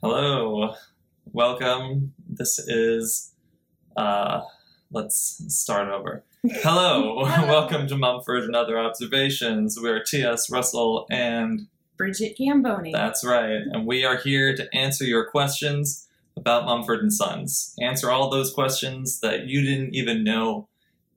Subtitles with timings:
[0.00, 0.74] Hello,
[1.32, 2.14] welcome.
[2.28, 3.32] This is,
[3.96, 4.42] uh,
[4.92, 6.22] let's start over.
[6.62, 9.76] Hello, welcome to Mumford and Other Observations.
[9.82, 10.52] We're T.S.
[10.52, 11.66] Russell, and
[11.96, 12.92] Bridget Gamboni.
[12.92, 16.06] that's right, and we are here to answer your questions
[16.36, 17.74] about Mumford and Sons.
[17.82, 20.68] Answer all those questions that you didn't even know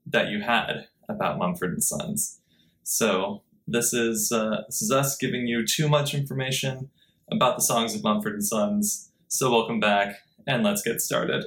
[0.04, 2.40] that you had about Mumford and Sons.
[2.82, 6.90] So this is uh, this is us giving you too much information
[7.32, 9.10] about the songs of Mumford and Sons.
[9.28, 11.44] So welcome back, and let's get started.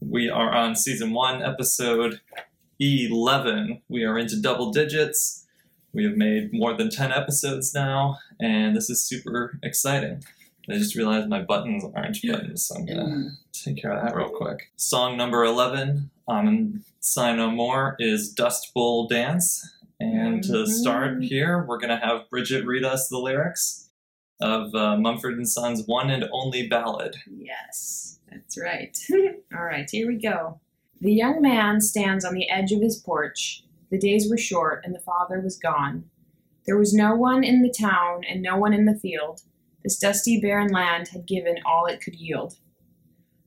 [0.00, 2.20] We are on season one, episode
[2.78, 3.82] eleven.
[3.88, 5.46] We are into double digits.
[5.92, 10.24] We have made more than ten episodes now, and this is super exciting.
[10.68, 13.30] I just realized my buttons aren't buttons, so I'm gonna Mm.
[13.52, 14.70] take care of that real quick.
[14.76, 19.68] Song number 11 on Sigh No More is Dust Bowl Dance.
[19.98, 21.24] And to start Mhm.
[21.24, 23.89] here, we're going to have Bridget read us the lyrics
[24.40, 27.16] of uh, Mumford and Sons' one and only ballad.
[27.30, 28.96] Yes, that's right.
[29.54, 30.60] All right, here we go.
[31.00, 33.64] The young man stands on the edge of his porch.
[33.90, 36.04] The days were short, and the father was gone.
[36.66, 39.42] There was no one in the town and no one in the field.
[39.82, 42.58] This dusty, barren land had given all it could yield.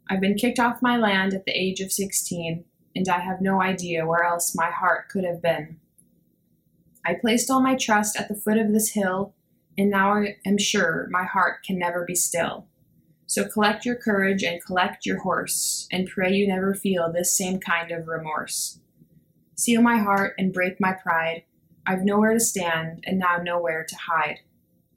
[0.09, 3.61] I've been kicked off my land at the age of sixteen, and I have no
[3.61, 5.79] idea where else my heart could have been.
[7.05, 9.33] I placed all my trust at the foot of this hill,
[9.77, 12.67] and now I am sure my heart can never be still.
[13.25, 17.59] So collect your courage and collect your horse, and pray you never feel this same
[17.59, 18.79] kind of remorse.
[19.55, 21.43] Seal my heart and break my pride.
[21.85, 24.39] I've nowhere to stand, and now nowhere to hide.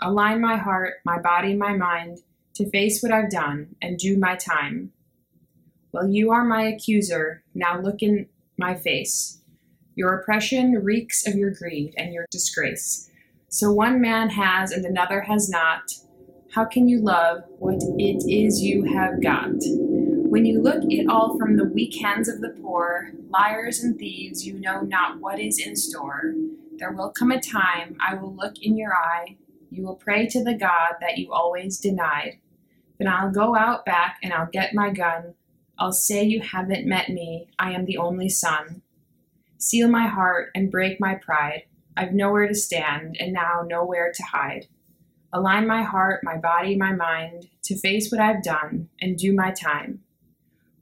[0.03, 2.19] Align my heart, my body, my mind,
[2.55, 4.93] to face what I've done and do my time.
[5.93, 9.41] Well, you are my accuser, now look in my face.
[9.95, 13.11] Your oppression reeks of your greed and your disgrace.
[13.57, 15.91] So one man has and another has not.
[16.53, 19.49] How can you love what it is you have got?
[20.29, 24.47] When you look it all from the weak hands of the poor, liars and thieves,
[24.47, 26.35] you know not what is in store.
[26.77, 29.39] There will come a time I will look in your eye.
[29.71, 32.39] You will pray to the God that you always denied.
[32.99, 35.33] Then I'll go out back and I'll get my gun.
[35.79, 37.49] I'll say you haven't met me.
[37.59, 38.83] I am the only son.
[39.57, 41.63] Seal my heart and break my pride.
[41.97, 44.67] I've nowhere to stand and now nowhere to hide.
[45.33, 49.51] Align my heart, my body, my mind to face what I've done and do my
[49.51, 50.01] time.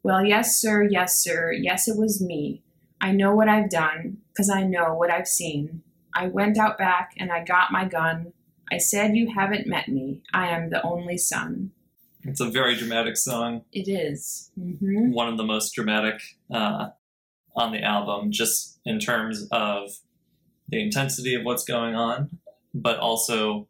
[0.02, 2.62] Well, yes, sir, yes, sir, yes, it was me.
[3.00, 5.82] I know what I've done, because I know what I've seen.
[6.14, 8.32] I went out back and I got my gun.
[8.70, 10.22] I said, You haven't met me.
[10.32, 11.72] I am the only son.
[12.22, 14.50] It's a very dramatic song, It is.
[14.58, 15.12] Mm-hmm.
[15.12, 16.20] one of the most dramatic
[16.52, 16.88] uh,
[17.54, 19.90] on the album, just in terms of
[20.68, 22.38] the intensity of what's going on,
[22.72, 23.66] but also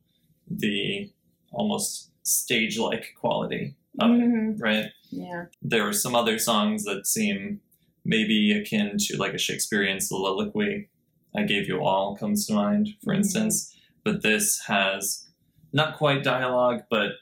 [0.50, 1.10] the
[1.52, 4.60] almost stage like quality of it, Mhm.
[4.60, 4.90] right?
[5.10, 5.46] Yeah.
[5.62, 7.60] there are some other songs that seem
[8.04, 10.88] maybe akin to like a Shakespearean soliloquy.
[11.36, 13.18] I gave you all comes to mind, for Mhm.
[13.18, 15.28] instance, but this has
[15.72, 17.12] not quite dialogue, but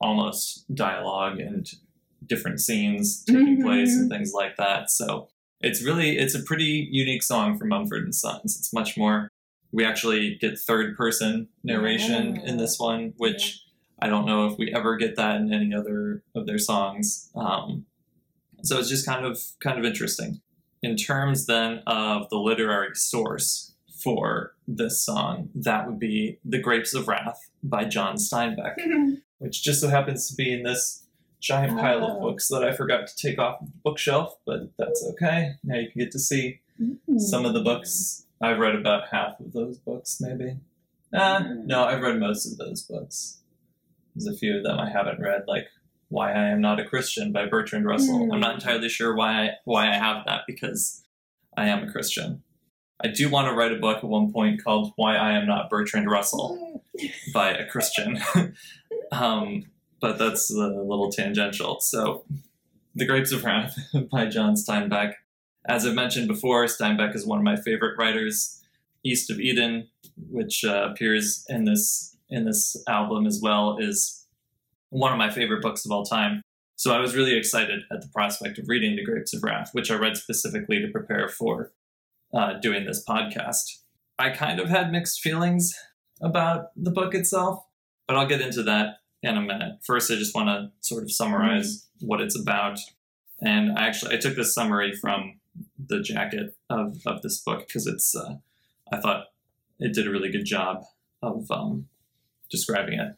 [0.00, 1.70] almost dialogue and
[2.26, 3.62] different scenes taking Mhm.
[3.62, 4.90] place and things like that.
[4.90, 5.28] So
[5.64, 8.56] it's really it's a pretty unique song for Mumford and Sons.
[8.58, 9.30] It's much more.
[9.72, 13.64] We actually get third person narration in this one, which
[14.00, 17.30] I don't know if we ever get that in any other of their songs.
[17.34, 17.86] Um,
[18.62, 20.40] so it's just kind of kind of interesting.
[20.82, 23.72] In terms then of the literary source
[24.02, 28.74] for this song, that would be "The Grapes of Wrath" by John Steinbeck,
[29.38, 31.03] which just so happens to be in this
[31.44, 32.20] giant pile of Oh.
[32.20, 35.52] books that I forgot to take off the bookshelf, but that's okay.
[35.62, 36.60] Now you can get to see
[37.18, 38.26] some of the books.
[38.40, 40.56] I've read about half of those books, maybe.
[41.12, 43.40] Uh, no, I've read most of those books.
[44.14, 45.68] There's a few of them I haven't read, like
[46.08, 48.32] "Why I Am Not a Christian" by Bertrand Russell.
[48.32, 51.04] I'm not entirely sure why I, why I have that because
[51.56, 52.42] I am a Christian.
[53.02, 55.68] I do want to write a book at one point called "Why I Am Not
[55.70, 56.82] Bertrand Russell"
[57.32, 58.18] by a Christian,
[59.12, 59.64] um,
[60.04, 61.80] but that's a little tangential.
[61.80, 62.26] So,
[62.94, 63.74] "The Grapes of Wrath"
[64.12, 65.14] by John Steinbeck.
[65.66, 68.60] As I've mentioned before, Steinbeck is one of my favorite writers.
[69.02, 69.88] East of Eden,
[70.28, 74.26] which uh, appears in this in this album as well, is
[74.90, 76.42] one of my favorite books of all time.
[76.76, 79.90] So I was really excited at the prospect of reading The Grapes of Wrath, which
[79.90, 81.72] I read specifically to prepare for
[82.34, 83.78] uh, doing this podcast.
[84.18, 85.74] I kind of had mixed feelings
[86.20, 87.64] about the book itself,
[88.06, 89.78] but I'll get into that in a minute.
[89.84, 92.78] First, I just want to sort of summarize what it's about.
[93.40, 95.40] And I actually I took this summary from
[95.78, 98.36] the jacket of, of this book because it's uh,
[98.92, 99.26] I thought
[99.78, 100.84] it did a really good job
[101.22, 101.88] of um,
[102.50, 103.16] describing it.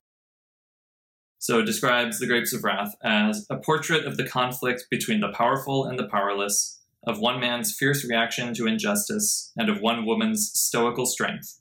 [1.38, 5.32] So it describes The Grapes of Wrath as a portrait of the conflict between the
[5.32, 10.50] powerful and the powerless, of one man's fierce reaction to injustice, and of one woman's
[10.55, 11.61] stoical strength.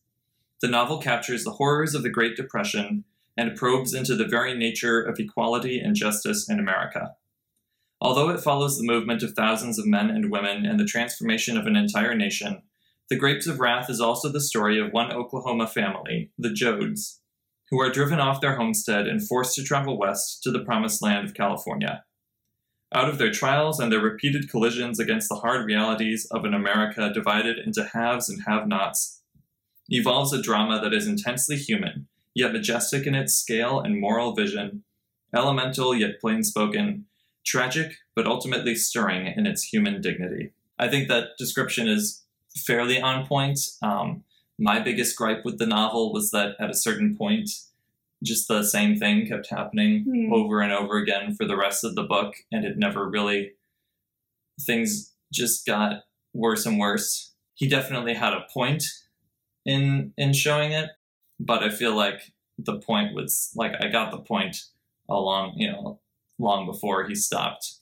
[0.61, 3.03] The novel captures the horrors of the Great Depression
[3.37, 7.15] and probes into the very nature of equality and justice in America.
[8.01, 11.65] Although it follows the movement of thousands of men and women and the transformation of
[11.65, 12.61] an entire nation,
[13.09, 17.21] The Grapes of Wrath is also the story of one Oklahoma family, the Joads,
[17.69, 21.25] who are driven off their homestead and forced to travel west to the promised land
[21.25, 22.03] of California.
[22.93, 27.11] Out of their trials and their repeated collisions against the hard realities of an America
[27.13, 29.21] divided into haves and have nots,
[29.89, 32.04] evolves a drama that is intensely human,
[32.35, 34.83] yet majestic in its scale and moral vision,
[35.33, 37.05] elemental yet plain spoken,
[37.45, 40.51] tragic but ultimately stirring in its human dignity.
[40.77, 42.23] I think that description is
[42.55, 43.59] fairly on point.
[43.81, 44.23] Um,
[44.59, 47.49] my biggest gripe with the novel was that at a certain point,
[48.23, 50.33] just the same thing kept happening Hmm.
[50.33, 53.51] over and over again for the rest of the book, and it never really.
[54.65, 56.03] Things just got
[56.33, 57.33] worse and worse.
[57.55, 58.83] He definitely had a point
[59.65, 60.91] in in showing it,
[61.39, 64.57] but I feel like the point was like I got the point
[65.09, 65.99] along you know
[66.39, 67.75] long before he stopped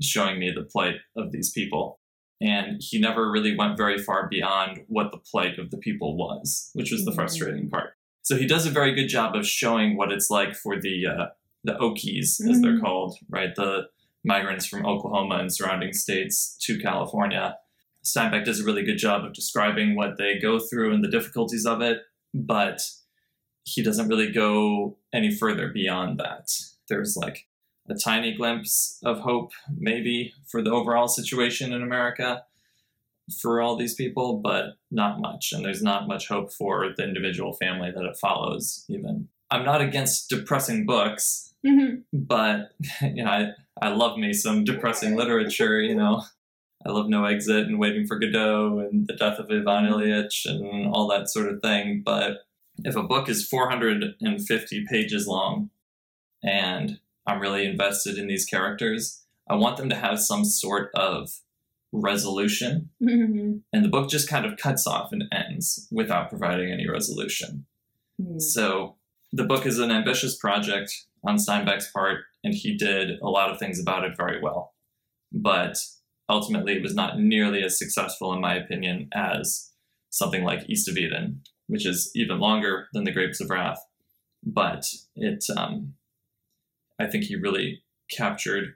[0.00, 1.98] showing me the plight of these people.
[2.40, 6.70] And he never really went very far beyond what the plight of the people was
[6.74, 7.16] which was the Mhm.
[7.16, 7.94] frustrating part.
[8.22, 11.26] So he does a very good job of showing what it's like for the uh,
[11.64, 12.80] the okies as they're Mhm.
[12.82, 13.54] called right?
[13.54, 13.88] The
[14.24, 17.56] migrants from oklahoma and surrounding states to california.
[18.04, 21.66] Steinbeck does a really good job of describing what they go through and the difficulties
[21.66, 22.02] of it
[22.34, 22.82] but
[23.64, 26.48] he doesn't really go any further beyond that
[26.88, 27.46] there's like
[27.88, 32.44] a tiny glimpse of hope, maybe, for the overall situation in America
[33.40, 35.52] for all these people, but not much.
[35.52, 39.28] And there's not much hope for the individual family that it follows, even.
[39.50, 42.02] I'm not against depressing books, Mhm.
[42.12, 42.72] but
[43.02, 46.22] you know, I, I love me some depressing literature, you know.
[46.86, 50.88] I love No Exit and Waiting for Godot and The Death of Ivan Ilyich and
[50.88, 52.02] all that sort of thing.
[52.04, 52.44] But
[52.84, 55.70] if a book is 450 pages long
[56.42, 61.40] and I'm really invested in these characters, I want them to have some sort of
[61.92, 62.90] resolution.
[63.02, 63.62] Mhm.
[63.72, 67.66] And the book just kind of cuts off and ends without providing any resolution.
[68.20, 68.40] Mhm.
[68.40, 68.96] So
[69.32, 73.58] the book is an ambitious project on Steinbeck's part, and he did a lot of
[73.58, 74.74] things about it very well.
[75.32, 75.78] But
[76.28, 79.70] ultimately, it was not nearly as successful, in my opinion, as
[80.10, 83.84] something like East of Eden, which is even longer than The Grapes of Wrath.
[84.44, 84.84] But
[85.16, 85.94] it, um,
[86.98, 88.74] I think he really captured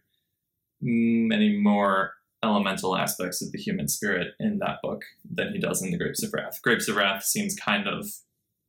[0.80, 2.14] many more
[2.44, 6.22] elemental aspects of the human spirit in that book than he does in The Grapes
[6.22, 6.60] of Wrath.
[6.62, 8.06] Grapes of Wrath seems kind of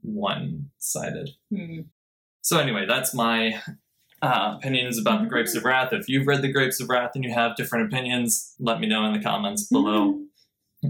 [0.02, 1.32] one sided.
[1.52, 1.86] Mhm.
[2.42, 3.62] So, anyway, that's my
[4.24, 5.92] uh, opinions about The Grapes of Wrath.
[5.92, 9.06] If you've read The Grapes of Wrath and you have different opinions, let me know
[9.06, 10.22] in the comments below.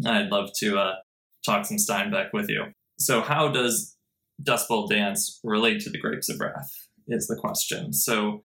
[0.05, 0.95] I'd love to uh,
[1.43, 2.65] talk some Steinbeck with you.
[2.99, 3.97] So, how does
[4.41, 6.71] Dust Bowl Dance relate to The Grapes of Wrath?
[7.07, 7.91] Is the question.
[7.91, 8.43] So,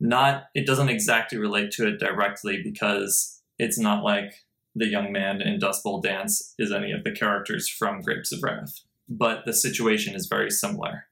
[0.00, 4.32] not it doesn't exactly relate to it directly because it's not like
[4.74, 8.42] the young man in Dust Bowl Dance is any of the characters from Grapes of
[8.42, 11.04] Wrath, but the situation is very similar.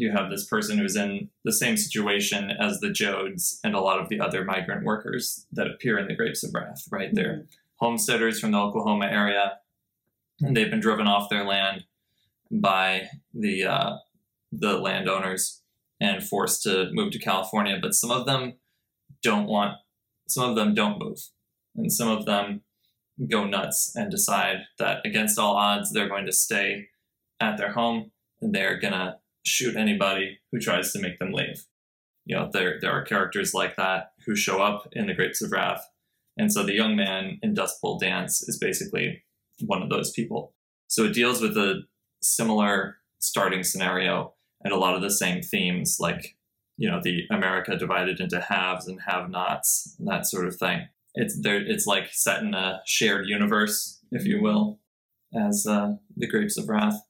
[0.00, 4.00] You have this person who's in the same situation as the Joads and a lot
[4.00, 7.10] of the other migrant workers that appear in the Grapes of Wrath, right?
[7.12, 7.46] They're
[7.76, 9.58] homesteaders from the Oklahoma area,
[10.40, 11.84] and they've been driven off their land
[12.50, 13.96] by the uh,
[14.50, 15.62] the landowners
[16.00, 17.78] and forced to move to California.
[17.80, 18.54] But some of them
[19.22, 19.76] don't want.
[20.28, 21.18] Some of them don't move,
[21.76, 22.62] and some of them
[23.28, 26.88] go nuts and decide that against all odds they're going to stay
[27.38, 28.10] at their home
[28.40, 31.64] and they're gonna shoot anybody who tries to make them leave.
[32.24, 35.52] You know, there there are characters like that who show up in the Grapes of
[35.52, 35.86] Wrath
[36.40, 39.22] and so the young man in Dust Bowl Dance is basically
[39.66, 40.54] one of those people.
[40.88, 41.82] So it deals with a
[42.22, 44.32] similar starting scenario
[44.64, 46.36] and a lot of the same themes, like,
[46.78, 50.88] you know, the America divided into haves and have nots, that sort of thing.
[51.14, 54.78] It's there it's like set in a shared universe, if you will,
[55.34, 57.02] as uh, the Grapes of Wrath,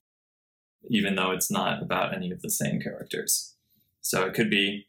[0.89, 3.55] even though it's not about any of the same characters.
[4.01, 4.87] So it could be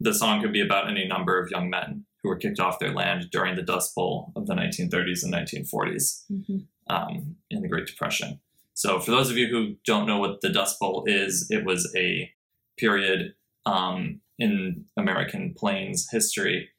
[0.00, 2.92] the song could be about any number of young men who were kicked off their
[2.92, 6.66] land during the Dust Bowl of the 1930s and 1940s Mhm.
[6.88, 8.40] um, in the Great Depression.
[8.74, 11.92] So, for those of you who don't know what the Dust Bowl is, it was
[11.96, 12.32] a
[12.76, 13.34] period
[13.66, 16.70] um, in American plains history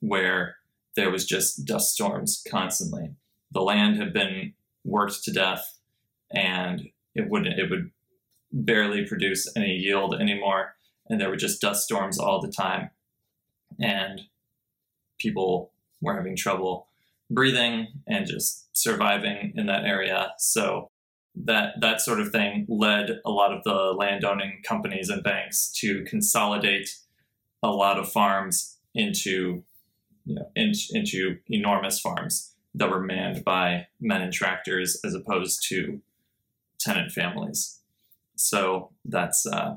[0.00, 0.56] where
[0.96, 3.10] there was just dust storms constantly.
[3.52, 5.78] The land had been worked to death,
[6.30, 7.90] and it wouldn't it would
[8.52, 10.74] barely produce any yield anymore
[11.10, 12.90] and there were just dust storms all the time,
[13.78, 14.22] and
[15.18, 16.86] people were having trouble
[17.28, 20.32] breathing and just surviving in that area.
[20.38, 20.88] So
[21.34, 26.04] that that sort of thing led a lot of the landowning companies and banks to
[26.04, 26.88] consolidate
[27.62, 29.62] a lot of farms into
[30.24, 35.64] you know in, into enormous farms that were manned by men and tractors as opposed
[35.68, 36.00] to
[36.80, 37.80] tenant families.
[38.36, 39.76] So that's uh,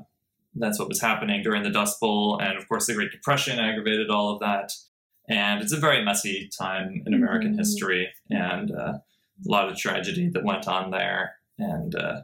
[0.56, 4.10] that's what was happening during the Dust Bowl, and of course the Great Depression aggravated
[4.10, 4.72] all of that.
[5.28, 7.58] And it's a very messy time in American Mhm.
[7.58, 9.02] history, and uh, a
[9.46, 12.22] lot of tragedy that went on there, and uh,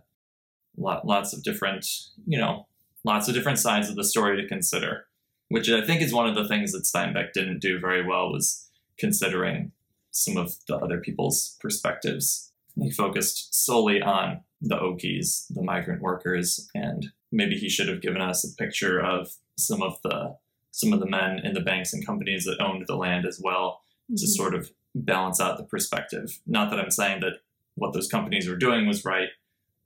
[0.76, 1.86] lot, lots of different,
[2.26, 2.66] you know,
[3.04, 5.06] lots of different sides of the story to consider.
[5.48, 8.70] Which I think is one of the things that Steinbeck didn't do very well was
[8.98, 9.72] considering
[10.12, 12.52] some of the other people's perspectives.
[12.76, 18.20] He focused solely on the Okies, the migrant workers, and maybe he should have given
[18.20, 20.36] us a picture of some of the
[20.72, 23.82] some of the men in the banks and companies that owned the land as well
[24.16, 26.40] to sort of balance out the perspective.
[26.46, 27.40] Not that I'm saying that
[27.74, 29.28] what those companies were doing was right,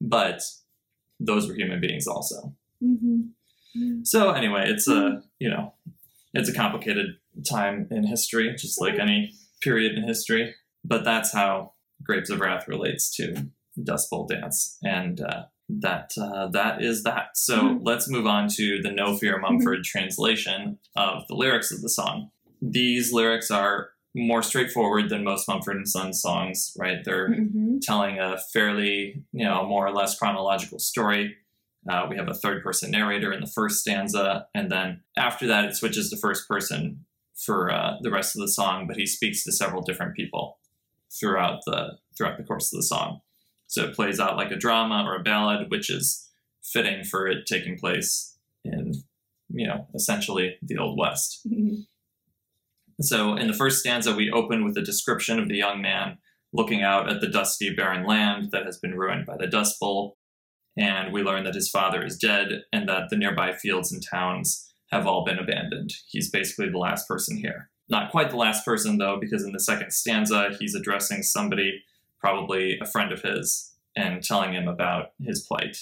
[0.01, 0.43] but
[1.19, 2.55] those were human beings also.
[2.83, 4.03] Mm-hmm.
[4.05, 5.75] So anyway, it's a you know,
[6.33, 7.17] it's a complicated
[7.49, 10.55] time in history, just like any period in history.
[10.85, 13.47] But that's how Grapes of Wrath relates to
[13.83, 17.37] Dust Bowl Dance, and uh, that uh, that is that.
[17.37, 17.81] So Mhm.
[17.83, 22.31] let's move on to the No Fear Mumford translation of the lyrics of the song.
[22.61, 27.05] These lyrics are more straightforward than most Mumford and Sons songs, right?
[27.05, 27.79] They're Mm-hmm.
[27.83, 31.37] telling a fairly, you know, more or less chronological story.
[31.91, 35.65] Uh, we have a third person narrator in the first stanza, and then after that,
[35.65, 37.05] it switches to first person
[37.35, 38.87] for uh, the rest of the song.
[38.87, 40.59] But he speaks to several different people
[41.19, 43.21] throughout the throughout the course of the song.
[43.75, 46.31] So it plays out like a drama or a ballad, which is
[46.63, 48.93] fitting for it taking place in,
[49.49, 51.41] you know, essentially the Old West.
[51.45, 51.81] Mm-hmm.
[53.01, 56.19] So in the first stanza, we open with a description of the young man
[56.53, 60.19] looking out at the dusty, barren land that has been ruined by the Dust Bowl.
[60.77, 64.73] And we learn that his father is dead and that the nearby fields and towns
[64.93, 65.93] have all been abandoned.
[66.07, 67.71] He's basically the last person here.
[67.89, 71.83] Not quite the last person, though, because in the second stanza, he's addressing somebody,
[72.25, 75.77] probably a friend of his, and telling him about his plight.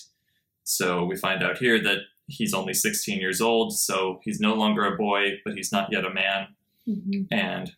[0.64, 4.84] So we find out here that he's only 16 years old, so he's no longer
[4.84, 6.48] a boy, but he's not yet a man
[6.88, 7.32] Mm-hmm.
[7.32, 7.70] and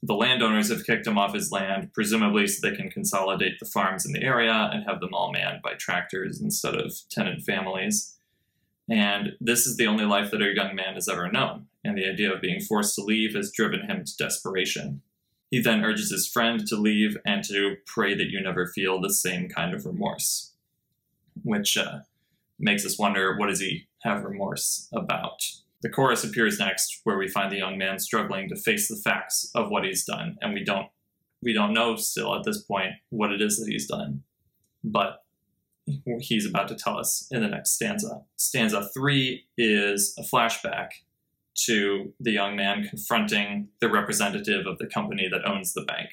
[0.00, 4.06] the landowners have kicked him off his land, presumably so they can consolidate the farms
[4.06, 8.16] in the area and have them all manned by tractors instead of tenant families.
[8.88, 12.08] And this is the only life that our young man has ever known, and the
[12.08, 15.02] idea of being forced to leave has driven him to desperation.
[15.54, 19.14] He then urges his friend to leave and to pray that you never feel the
[19.14, 20.50] same kind of remorse,
[21.44, 22.00] which uh,
[22.58, 25.44] makes us wonder what does he have remorse about?
[25.80, 29.48] The chorus appears next, where we find the young man struggling to face the facts
[29.54, 30.88] of what he's done, and we don't
[31.40, 34.24] we don't know still at this point what it is that he's done,
[34.82, 35.22] but
[36.18, 38.22] he's about to tell us in the next stanza.
[38.34, 40.88] Stanza three is a flashback
[41.66, 46.10] to the young man confronting the representative of the company that owns the bank,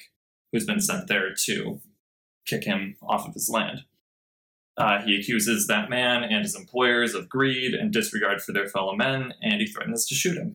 [0.52, 1.80] who's been sent there to
[2.46, 3.82] kick him off of his land.
[4.76, 8.96] Uh, he accuses that man and his employers of greed and disregard for their fellow
[8.96, 10.54] men, and he threatens to shoot him.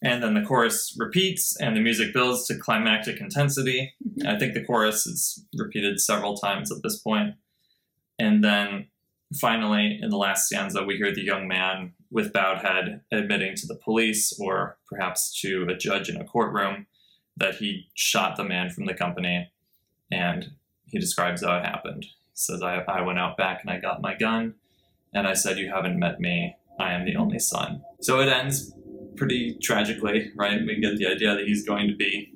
[0.00, 3.94] And then the chorus repeats, and the music builds to climactic intensity.
[4.24, 7.34] I think the chorus is repeated several times at this point.
[8.20, 8.88] And then
[9.40, 13.66] finally, in the last stanza, we hear the young man with bowed head admitting to
[13.66, 16.86] the police, or perhaps to a judge in a courtroom,
[17.36, 19.50] that he shot the man from the company,
[20.10, 20.52] and
[20.86, 22.06] he describes how it happened
[22.38, 24.54] says I, I went out back and I got my gun,
[25.12, 26.56] and I said, You haven't met me.
[26.78, 27.82] I am the only son.
[28.00, 28.72] So it ends
[29.16, 30.60] pretty tragically, right?
[30.64, 32.32] We get the idea that he's going to be,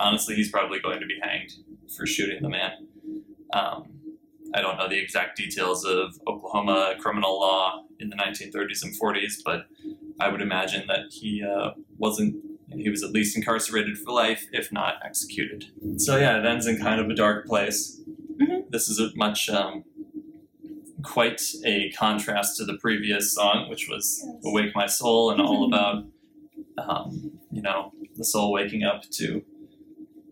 [0.00, 1.52] honestly, he's probably going to be hanged
[1.96, 2.72] for shooting the man.
[3.52, 4.00] Um,
[4.54, 9.34] I don't know the exact details of Oklahoma criminal law in the 1930s and 40s,
[9.44, 9.66] but
[10.20, 12.36] I would imagine that he uh, wasn't.
[12.74, 15.66] He was at least incarcerated for life, if not executed.
[15.98, 18.02] So yeah, it ends in kind of a dark place
[18.70, 19.84] this is a much um,
[21.02, 24.42] quite a contrast to the previous song, which was Yes.
[24.44, 26.04] "Awake My Soul" and all about
[26.78, 29.44] um, you know the soul waking up to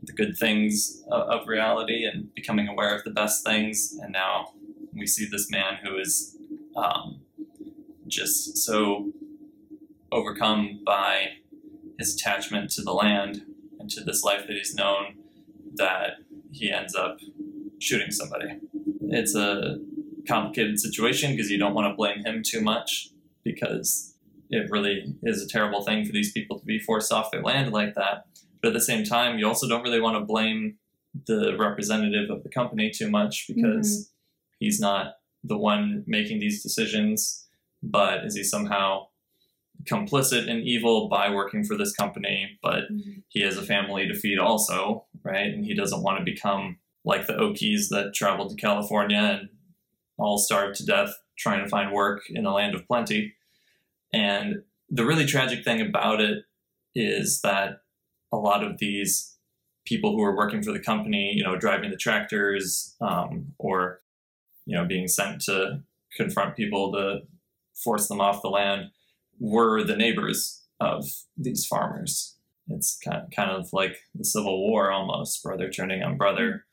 [0.03, 3.99] the good things of, reality and becoming aware of the best things.
[4.01, 4.53] And now
[4.93, 6.37] we see this man who is
[6.77, 7.21] um,
[8.07, 9.13] just so
[10.13, 11.33] overcome by
[11.99, 13.43] his attachment to the land
[13.79, 15.17] and to this life that he's known
[15.75, 16.19] that
[16.53, 17.19] he ends up
[17.79, 18.59] shooting somebody.
[19.03, 19.79] It's a
[20.29, 23.11] complicated situation because you don't want to blame him too much
[23.45, 24.15] because
[24.51, 27.73] it really is a terrible thing for these people to be forced off their land
[27.73, 28.27] like that.
[28.61, 30.77] But at the same time, you also don't really want to blame
[31.27, 34.65] the representative of the company too much because mm-hmm.
[34.65, 37.49] he's not the one making these decisions,
[37.83, 39.07] but is he somehow
[39.85, 42.59] complicit in evil by working for this company?
[42.63, 43.21] But mm-hmm.
[43.29, 45.47] he has a family to feed also, right?
[45.47, 49.49] And he doesn't want to become like the Okies that traveled to California and
[50.19, 53.35] all starved to death trying to find work in the land of plenty.
[54.13, 56.45] And the really tragic thing about it
[56.95, 57.81] is that
[58.33, 59.37] a lot of these
[59.85, 64.01] people who are working for the company, you know, driving the tractors um, or,
[64.67, 65.83] you know, being sent to
[66.17, 67.21] confront people to
[67.75, 68.91] force them off the land
[69.39, 71.07] were the neighbors of
[71.37, 72.37] these farmers.
[72.69, 76.67] It's kind kind of like the Civil War almost, brother turning on brother.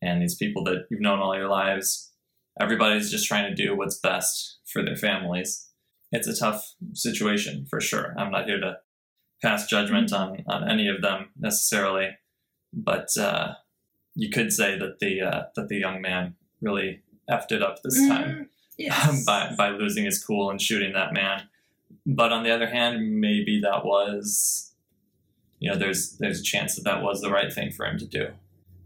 [0.00, 2.12] And these people that you've known all your lives,
[2.60, 5.68] everybody's just trying to do what's best for their families.
[6.12, 8.14] It's a tough situation for sure.
[8.18, 8.78] I'm not here to
[9.44, 12.10] pass judgment on, on any of them necessarily,
[12.72, 13.54] but uh,
[14.14, 17.96] you could say that the uh, that the young man really effed it up this
[18.08, 18.46] time Mm,
[18.78, 19.24] yes.
[19.24, 21.48] by by losing his cool and shooting that man.
[22.06, 24.72] But on the other hand, maybe that was,
[25.58, 28.06] you know, there's there's a chance that that was the right thing for him to
[28.06, 28.28] do.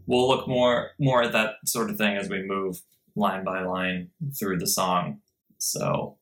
[0.07, 2.81] We'll look more more at that sort of thing as we move
[3.15, 5.21] line by line through the song.
[5.57, 6.17] So,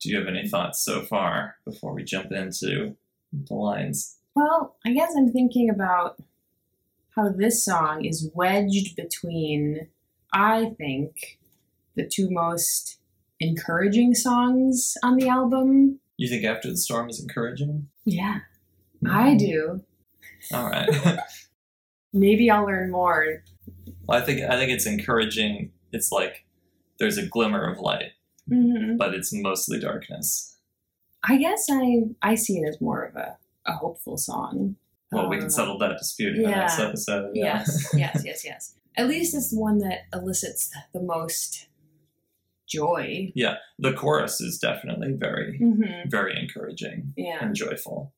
[0.00, 2.96] do you have any thoughts so far before we jump into
[3.32, 4.16] the lines?
[4.34, 6.22] Well, I guess I'm thinking about
[7.16, 9.88] how this song is wedged between,
[10.32, 11.38] I think,
[11.94, 12.98] the two most
[13.40, 16.00] encouraging songs on the album.
[16.16, 17.88] You think After the Storm is encouraging?
[18.04, 18.40] Yeah,
[19.08, 19.82] I do.
[20.54, 20.88] All right.
[22.12, 23.42] Maybe I'll learn more.
[24.06, 25.72] well, I think I think it's encouraging.
[25.92, 26.44] It's like
[26.98, 28.12] there's a glimmer of light,
[28.48, 30.51] hmm but it's mostly darkness.
[31.24, 33.36] I guess I I see it as more of a,
[33.66, 34.76] a hopeful song.
[35.12, 37.32] Well, we can Um, settle that dispute in the next episode.
[37.34, 37.58] yeah.
[37.58, 38.74] Yes, yes, yes, yes.
[38.96, 41.68] At least it's the one that elicits the most
[42.66, 43.32] joy.
[43.34, 48.12] Yeah, the chorus is definitely very, hmm very encouraging Yeah, and joyful.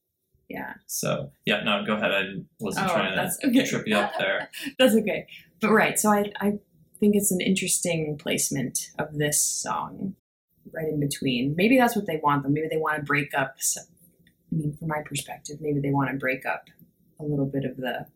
[0.48, 0.74] yeah.
[0.87, 2.12] So yeah, no, go ahead.
[2.12, 2.22] I
[2.61, 3.66] wasn't Oh, trying that's to okay.
[3.66, 4.50] trip you up there.
[4.78, 5.26] That's okay.
[5.61, 6.59] But right, so I I
[7.00, 10.14] think it's an interesting placement of this song,
[10.72, 11.55] right in between.
[11.57, 12.42] Maybe that's what they want.
[12.42, 13.57] Though maybe they want to break up.
[13.59, 13.81] So,
[14.53, 16.68] I mean, from my perspective, maybe they want to break up
[17.20, 18.07] a little bit of the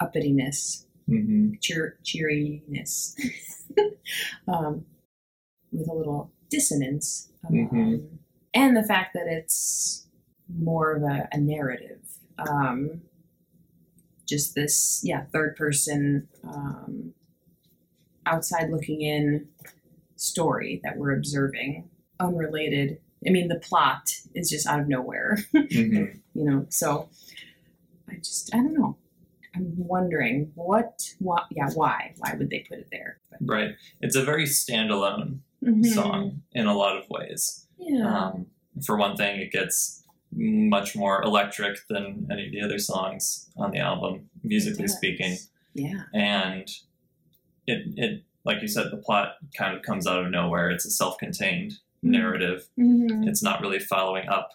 [0.00, 3.16] uppityness, hmm cheer, cheeriness,
[4.48, 4.84] um,
[5.70, 8.08] with a little dissonance, um, Mhm.
[8.54, 10.06] and the fact that it's
[10.48, 12.00] more of a, a narrative.
[12.38, 13.02] Um,
[14.26, 17.14] just this, yeah, third person, um,
[18.26, 19.48] outside looking in
[20.22, 21.88] story that we're observing,
[22.20, 22.98] unrelated.
[23.26, 26.04] I mean, the plot is just out of nowhere, hmm
[26.34, 26.66] you know.
[26.70, 27.08] So
[28.10, 28.96] I just, I don't know.
[29.54, 33.18] I'm wondering what, why, yeah, why, why would they put it there?
[33.30, 33.70] But, Right.
[34.00, 35.84] It's a very standalone Mhm.
[35.86, 37.66] song in a lot of ways.
[37.78, 38.06] Yeah.
[38.30, 38.46] Um,
[38.84, 43.70] for one thing, it gets much more electric than any of the other songs on
[43.72, 45.36] the album, musically speaking.
[45.74, 46.02] yeah.
[46.14, 46.68] and
[47.66, 50.90] it it like you said the plot kind of comes out of nowhere it's a
[50.90, 51.72] self-contained
[52.04, 52.10] Mhm.
[52.10, 53.28] narrative Mm-hmm.
[53.28, 54.50] it's not really following up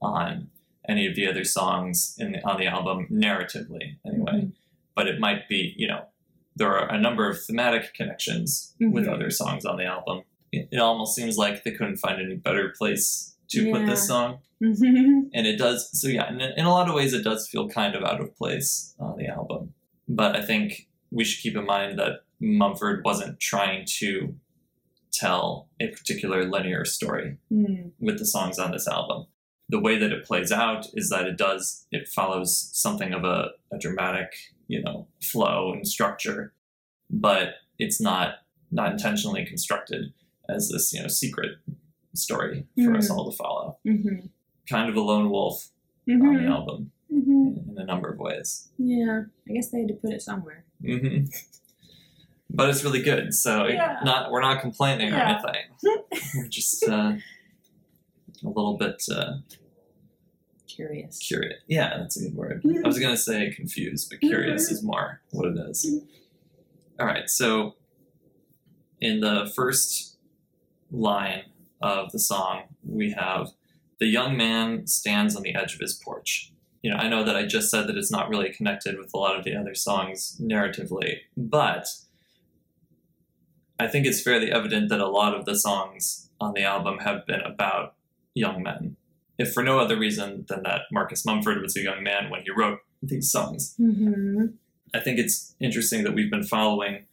[0.00, 0.48] on
[0.88, 4.52] any of the other songs in the, on the album narratively anyway Mhm.
[4.94, 6.02] but it might be you know
[6.58, 9.12] there are a number of thematic connections with Mhm.
[9.14, 10.22] other songs on the album
[10.52, 14.38] it, it almost seems like they couldn't find any better place to put this song
[14.62, 15.28] Mm-hmm.
[15.34, 17.94] and it does so yeah in, in a lot of ways it does feel kind
[17.94, 19.74] of out of place on the album
[20.08, 24.34] but i think we should keep in mind that mumford wasn't trying to
[25.12, 27.92] tell a particular linear story Mm.
[28.00, 29.26] with the songs on this album
[29.68, 33.50] the way that it plays out is that it does it follows something of a,
[33.72, 34.32] a dramatic
[34.68, 36.52] you know flow and structure
[37.10, 38.34] but it's not
[38.70, 40.12] not intentionally constructed
[40.48, 41.52] as this you know secret
[42.14, 43.16] story for us Mhm.
[43.16, 44.26] all to follow Mm-hmm.
[44.68, 45.70] kind of a lone wolf
[46.08, 46.52] on the Mm-hmm.
[46.52, 47.70] album Mm-hmm.
[47.70, 48.68] in a number of ways.
[48.78, 49.22] Yeah.
[49.48, 50.64] I guess they had to put it somewhere.
[52.48, 53.98] But it's really good, so Yeah.
[54.04, 55.40] not we're not complaining or Yeah.
[55.42, 56.10] anything.
[56.36, 57.14] we're just uh,
[58.44, 59.38] a little bit uh,
[60.66, 61.18] Curious.
[61.18, 61.60] curious.
[61.68, 62.62] Yeah, that's a good word.
[62.62, 62.84] Mhm.
[62.84, 65.86] I was gonna say confused, but curious is more what it is.
[65.86, 66.06] Mhm.
[67.00, 67.74] All right, so
[69.00, 70.16] in the first
[70.90, 71.44] line
[71.82, 73.50] of the song, we have
[73.98, 76.52] the young man stands on the edge of his porch.
[76.82, 79.18] You know, I know that I just said that it's not really connected with a
[79.18, 81.88] lot of the other songs narratively, but
[83.78, 87.26] I think it's fairly evident that a lot of the songs on the album have
[87.26, 87.94] been about
[88.34, 88.96] young men.
[89.38, 92.50] If for no other reason than that Marcus Mumford was a young man when he
[92.50, 93.74] wrote these songs.
[93.78, 94.46] Mm-hmm.
[94.94, 97.04] I think it's interesting that we've been following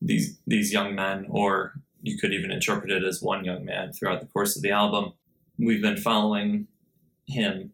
[0.00, 4.20] these these young men, or you could even interpret it as one young man throughout
[4.20, 5.12] the course of the album.
[5.58, 6.68] We've been following
[7.26, 7.72] him,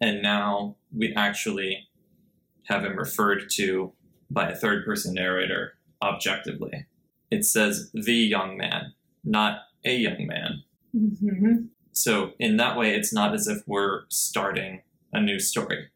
[0.00, 1.88] and now we actually
[2.64, 3.92] have him referred to
[4.30, 6.86] by a third person narrator objectively.
[7.30, 10.64] It says the young man, not a young man.
[10.94, 11.66] Mm-hmm.
[11.92, 15.88] So, in that way, it's not as if we're starting a new story.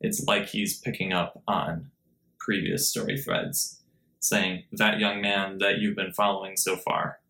[0.00, 1.90] It's like he's picking up on
[2.38, 3.82] previous story threads,
[4.20, 7.20] saying, That young man that you've been following so far,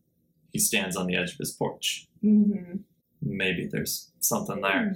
[0.52, 2.08] he stands on the edge of his porch.
[2.24, 2.78] Mm-hmm.
[3.22, 4.94] Maybe there's something there.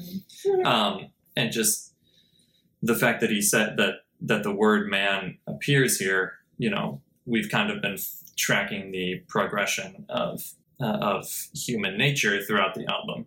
[0.65, 1.95] Um, and just
[2.83, 7.49] the fact that he said that, that the word man appears here, you know, we've
[7.49, 7.97] kind of been
[8.41, 10.43] tracking the progression of
[10.81, 13.27] uh, of human nature throughout the album,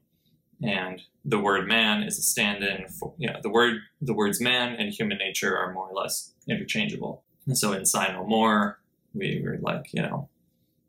[0.61, 4.75] and the word man is a stand-in for you know the word the words man
[4.75, 7.23] and human nature are more or less interchangeable.
[7.45, 8.79] And so in Sigh No More,
[9.13, 10.29] we were like, you know,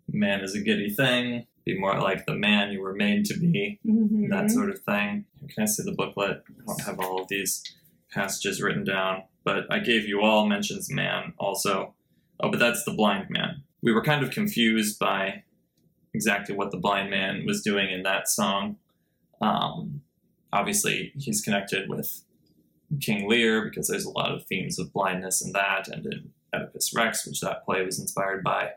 [0.08, 1.46] man is a giddy thing.
[1.64, 4.28] Be more like the man you were made to be Mm-hmm.
[4.30, 5.24] that sort of thing.
[5.48, 6.42] Can I see the booklet?
[6.48, 7.62] I don't have all of these
[8.12, 11.94] passages written down, but I gave you all mentions man also.
[12.40, 13.62] Oh, but that's the blind man.
[13.84, 15.44] We were kind of confused by
[16.12, 18.76] exactly what the blind man was doing in that song.
[19.40, 20.00] Um,
[20.52, 22.24] obviously, he's connected with
[23.00, 26.92] King Lear because there's a lot of themes of blindness in that, and in Oedipus
[26.94, 28.70] Rex, which that play was inspired by.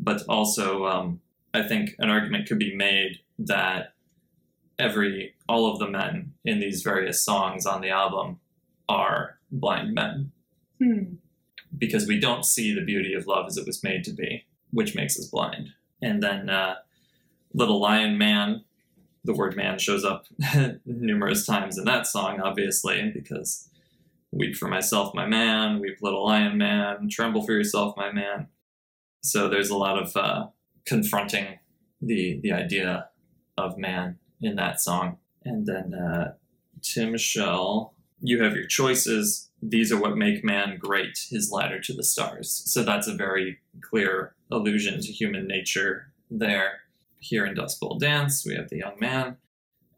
[0.00, 1.20] But also, um,
[1.54, 3.92] I think an argument could be made that
[4.78, 8.40] every all of the men in these various songs on the album
[8.88, 10.32] are blind men
[10.78, 11.14] Hmm.
[11.76, 14.94] Because we don't see the beauty of love as it was made to be, which
[14.94, 15.68] makes us blind.
[16.00, 16.76] And then uh,
[17.52, 18.64] Little Lion Man,
[19.24, 20.26] the word man shows up
[20.86, 23.68] numerous times in that song, obviously, because
[24.32, 28.48] weep for myself, my man, weep, little lion man, tremble for yourself, my man.
[29.22, 30.46] So there's a lot of uh,
[30.86, 31.58] confronting
[32.00, 33.08] the the idea
[33.56, 35.18] of man in that song.
[35.44, 36.34] And then uh,
[36.80, 39.47] Timshel, you have your choices.
[39.60, 42.62] These are what make man great, his ladder to the stars.
[42.66, 46.80] So that's a very clear allusion to human nature there.
[47.20, 49.38] Here in Dust Bowl Dance, we have the young man.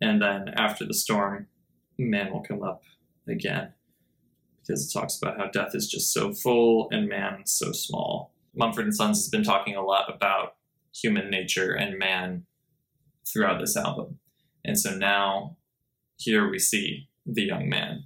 [0.01, 1.49] And then after the storm,
[1.99, 2.83] man will come up
[3.29, 3.75] again
[4.63, 8.33] because it talks about how death is just so full and man so small.
[8.55, 10.57] Mumford and Sons has been talking a lot about
[10.95, 12.47] human nature and man
[13.31, 14.19] throughout this album.
[14.65, 15.57] And so now
[16.17, 18.05] here we see the young man,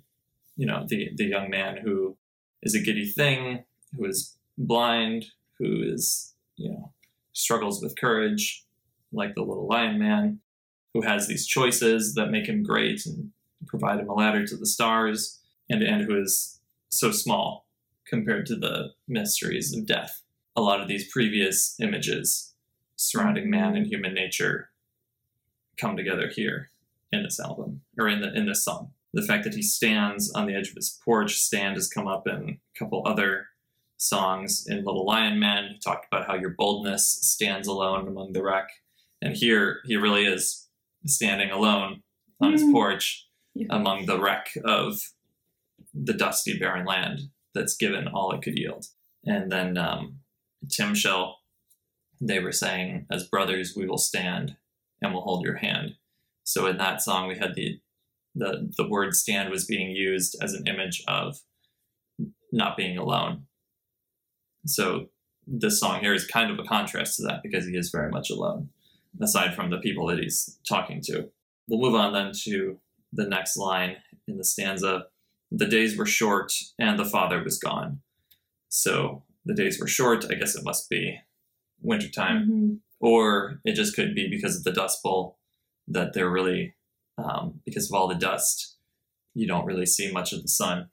[0.56, 2.16] you know, the, the young man who
[2.62, 3.64] is a giddy thing,
[3.96, 5.26] who is blind,
[5.58, 6.92] who is, you know,
[7.32, 8.64] struggles with courage,
[9.12, 10.40] like the little lion man,
[10.92, 13.30] who has these choices that make him great and
[13.66, 17.66] provide him a ladder to the stars, and, and who is so small
[18.06, 20.22] compared to the mysteries of death.
[20.56, 22.54] A lot of these previous images
[22.96, 24.70] surrounding man and human nature
[25.76, 26.70] come together here
[27.10, 28.90] in this album or in the in this song.
[29.14, 32.26] The fact that he stands on the edge of his porch, stand has come up
[32.26, 33.46] in a couple other
[33.96, 34.66] songs.
[34.68, 38.68] In Little Lion Man, he talked about how your boldness stands alone among the wreck.
[39.22, 40.68] And here he really is
[41.06, 42.02] standing alone
[42.40, 42.72] on his Mm.
[42.72, 43.68] porch Yeah.
[43.70, 44.98] among the wreck of
[45.94, 47.20] the dusty barren land
[47.54, 48.86] that's given all it could yield.
[49.24, 50.20] And then um,
[50.66, 51.34] Timshel,
[52.20, 54.56] they were saying, as brothers we will stand
[55.00, 55.94] and we'll hold your hand.
[56.42, 57.80] So in that song we had the
[58.34, 61.38] the the word stand was being used as an image of
[62.52, 63.46] not being alone.
[64.66, 65.08] So
[65.46, 68.30] this song here is kind of a contrast to that because he is very much
[68.30, 68.70] alone,
[69.20, 71.28] aside from the people that he's talking to.
[71.68, 72.78] We'll move on then to
[73.12, 75.06] the next line in the stanza.
[75.52, 78.00] The days were short and the father was gone.
[78.68, 81.20] So the days were short, I guess it must be
[81.82, 82.78] wintertime Mhm.
[82.98, 85.38] or it just could be because of the dust bowl
[85.86, 86.74] that they're really
[87.18, 88.76] um, because of all the dust
[89.34, 90.88] you don't really see much of the sun.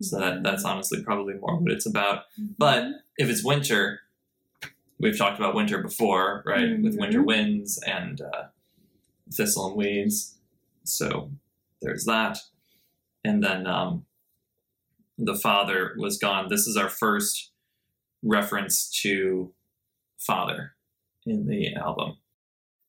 [0.00, 2.24] So that, that's honestly probably more what it's about.
[2.58, 2.84] But
[3.16, 4.00] if it's winter
[4.98, 6.80] we've talked about winter before right?
[6.80, 7.26] With winter Mhm.
[7.26, 8.44] winds and uh,
[9.32, 10.38] thistle and weeds.
[10.84, 11.30] So
[11.80, 12.38] there's that.
[13.24, 14.04] And then um,
[15.18, 16.48] the father was gone.
[16.48, 17.50] This is our first
[18.22, 19.52] reference to
[20.18, 20.74] father
[21.26, 22.18] in the album.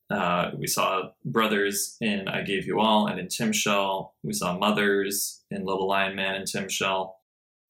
[0.10, 4.12] Uh, we saw brothers in I Gave You All and in Timshel.
[4.24, 7.14] We saw mothers in Little Lion Man and Timshel.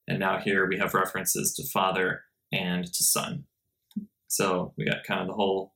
[0.08, 3.46] And now here we have references to father and to son.
[4.28, 5.74] So we got kind of the whole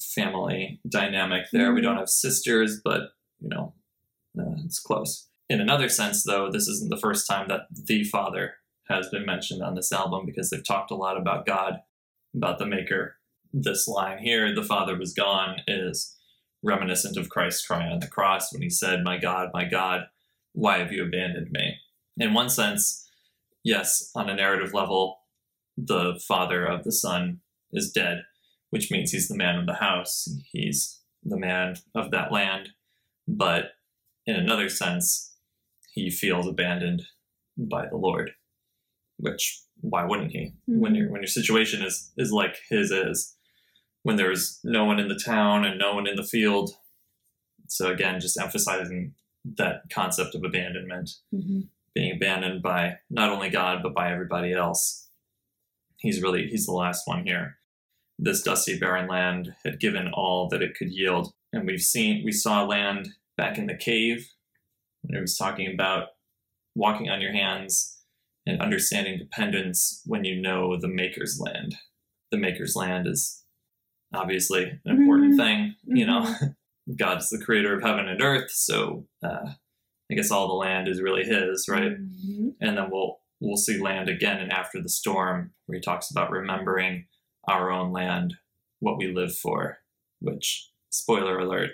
[0.00, 1.72] family dynamic there.
[1.72, 3.02] We don't have sisters, but
[3.40, 3.74] you know,
[4.38, 5.28] uh, it's close.
[5.48, 8.54] In another sense, though, this isn't the first time that the Father
[8.88, 11.80] has been mentioned on this album because they've talked a lot about God,
[12.34, 13.17] about the Maker.
[13.52, 16.16] This line here, the Father was gone, is
[16.62, 20.02] reminiscent of Christ crying on the cross when he said, My God, my God,
[20.52, 21.76] why have you abandoned me?
[22.16, 23.08] In one sense,
[23.62, 25.20] yes, on a narrative level,
[25.76, 27.40] the father of the son
[27.72, 28.24] is dead,
[28.70, 30.28] which means he's the man of the house.
[30.50, 32.70] He's the man of that land.
[33.26, 33.72] But
[34.26, 35.36] in another sense,
[35.92, 37.02] he feels abandoned
[37.56, 38.32] by the Lord.
[39.18, 40.54] Which why wouldn't he?
[40.68, 40.80] Mm-hmm.
[40.80, 43.36] When your when your situation is is like his is,
[44.02, 46.70] when there's no one in the town and no one in the field.
[47.68, 49.14] So again, just emphasizing
[49.56, 51.60] that concept of abandonment, mm-hmm.
[51.94, 55.08] being abandoned by not only God but by everybody else.
[55.98, 57.56] He's really he's the last one here.
[58.18, 62.32] This dusty barren land had given all that it could yield, and we've seen we
[62.32, 64.32] saw land back in the cave
[65.02, 66.08] when it was talking about
[66.74, 67.98] walking on your hands
[68.46, 71.76] and understanding dependence when you know the maker's land.
[72.30, 73.44] The maker's land is
[74.12, 75.40] obviously an important mm-hmm.
[75.40, 76.22] thing, you know.
[76.22, 76.46] Mm-hmm.
[76.98, 79.50] God's the creator of heaven and earth, so uh,
[80.10, 81.92] I guess all the land is really His, right?
[81.92, 82.48] Mm-hmm.
[82.62, 86.30] And then we'll we'll see land again and after the storm, where He talks about
[86.30, 87.04] remembering
[87.46, 88.34] our own land,
[88.80, 89.78] what we live for.
[90.20, 91.72] Which, spoiler alert,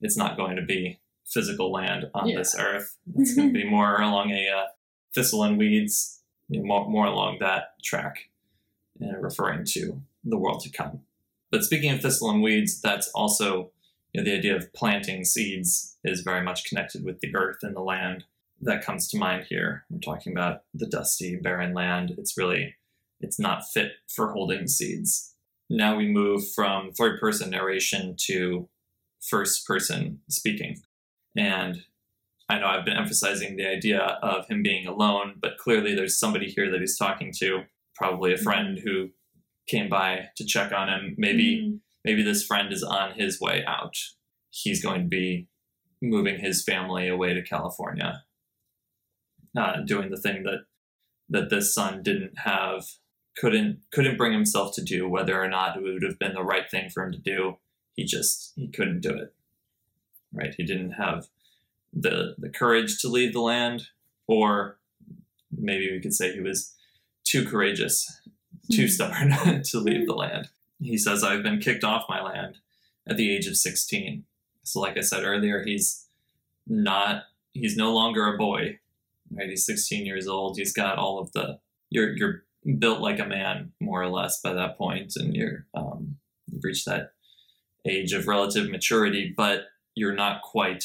[0.00, 2.38] it's not going to be physical land on yeah.
[2.38, 2.96] this earth.
[3.16, 4.66] It's going to be more along a uh,
[5.14, 8.30] thistle and weeds, you know, more, more along that track,
[9.02, 11.00] uh, referring to the world to come.
[11.56, 13.70] But speaking of thistle and weeds, that's also
[14.12, 17.74] you know, the idea of planting seeds is very much connected with the earth and
[17.74, 18.24] the land.
[18.60, 19.86] That comes to mind here.
[19.88, 22.14] We're talking about the dusty, barren land.
[22.18, 22.74] It's really,
[23.22, 25.32] it's not fit for holding seeds.
[25.70, 28.68] Now we move from third person narration to
[29.26, 30.82] first person speaking.
[31.38, 31.84] And
[32.50, 36.50] I know I've been emphasizing the idea of him being alone, but clearly there's somebody
[36.50, 37.62] here that he's talking to,
[37.94, 39.08] probably a friend who
[39.66, 41.14] came by to check on him.
[41.18, 43.96] Maybe mm maybe this friend is on his way out.
[44.50, 45.48] He's going to be
[46.00, 48.22] moving his family away to California,
[49.58, 50.66] uh, doing the thing that
[51.28, 52.84] that this son didn't have,
[53.36, 55.08] couldn't couldn't bring himself to do.
[55.08, 57.58] Whether or not it would have been the right thing for him to do,
[57.96, 59.34] he just he couldn't do it.
[60.32, 60.54] Right?
[60.56, 61.26] He didn't have
[61.92, 63.88] the the courage to leave the land,
[64.28, 64.78] or
[65.50, 66.74] maybe we could say he was
[67.24, 68.20] too courageous,
[68.70, 69.30] too mm-hmm.
[69.32, 70.48] stubborn to leave the land.
[70.80, 72.58] He says, I've been kicked off my land
[73.08, 74.24] at the age of 16.
[74.62, 76.06] So, like I said earlier, he's
[76.66, 78.78] not, he's no longer a boy,
[79.32, 79.48] right?
[79.48, 80.58] He's 16 years old.
[80.58, 82.44] He's got all of the, you're, you're
[82.78, 86.16] built like a man, more or less, by that point, and you're, um,
[86.50, 87.12] you've reached that
[87.86, 90.84] age of relative maturity, but you're not quite,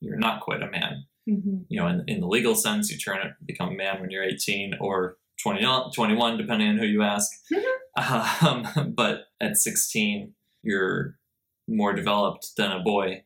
[0.00, 1.04] you're not quite a man.
[1.28, 1.58] Mm-hmm.
[1.68, 4.24] You know, in, in the legal sense, you turn it, become a man when you're
[4.24, 7.30] 18 or 20, 21, depending on who you ask.
[8.00, 11.18] Um, but at 16, you're
[11.66, 13.24] more developed than a boy,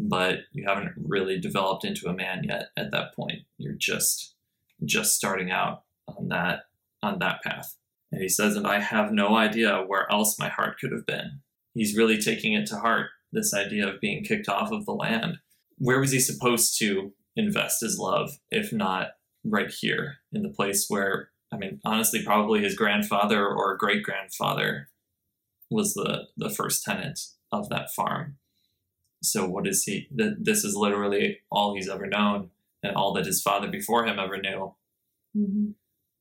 [0.00, 3.40] but you haven't really developed into a man yet at that point.
[3.58, 4.34] You're just
[4.84, 6.64] just starting out on that
[7.02, 7.76] on that path.
[8.10, 11.40] And he says, and I have no idea where else my heart could have been.
[11.74, 15.38] He's really taking it to heart, this idea of being kicked off of the land.
[15.78, 19.08] Where was he supposed to invest his love, if not
[19.44, 24.88] right here, in the place where I mean, honestly, probably his grandfather or great grandfather
[25.70, 27.20] was the, the first tenant
[27.52, 28.38] of that farm.
[29.22, 30.08] So, what is he?
[30.14, 32.50] That this is literally all he's ever known
[32.82, 34.74] and all that his father before him ever knew.
[35.36, 35.70] Mm-hmm.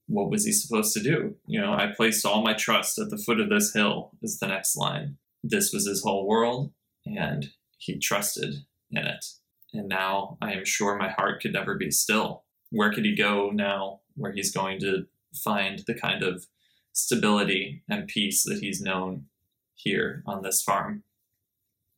[0.08, 1.36] What was he supposed to do?
[1.46, 4.48] You know, I placed all my trust at the foot of this hill, is the
[4.48, 5.18] next line.
[5.44, 6.72] This was his whole world,
[7.06, 8.54] and he trusted
[8.92, 9.26] in it.
[9.74, 12.44] And now I am sure my heart could never be still.
[12.70, 16.48] Where could he go now where he's going to find the kind of
[16.92, 19.26] stability and peace that he's known
[19.76, 21.04] here on this farm.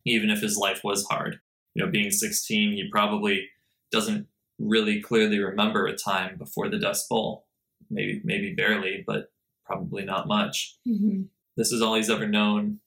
[0.06, 1.40] Even if his life was hard.
[1.74, 3.50] You know, being 16, he probably
[3.92, 4.28] doesn't
[4.60, 7.46] really clearly remember a time before the Dust Bowl.
[7.90, 9.32] Maybe, maybe barely, but
[9.66, 10.78] probably not much.
[10.88, 11.24] Mm-hmm.
[11.58, 12.80] This is all he's ever known.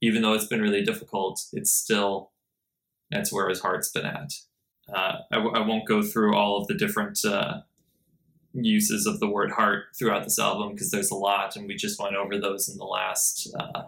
[0.00, 2.32] Even though it's been really difficult, it's still
[3.10, 4.32] that's where his heart's been at.
[4.92, 7.60] Uh, I w- I won't go through all of the different uh,
[8.54, 12.00] uses of the word heart throughout this album because there's a lot, and we just
[12.00, 13.84] went over those in the last uh,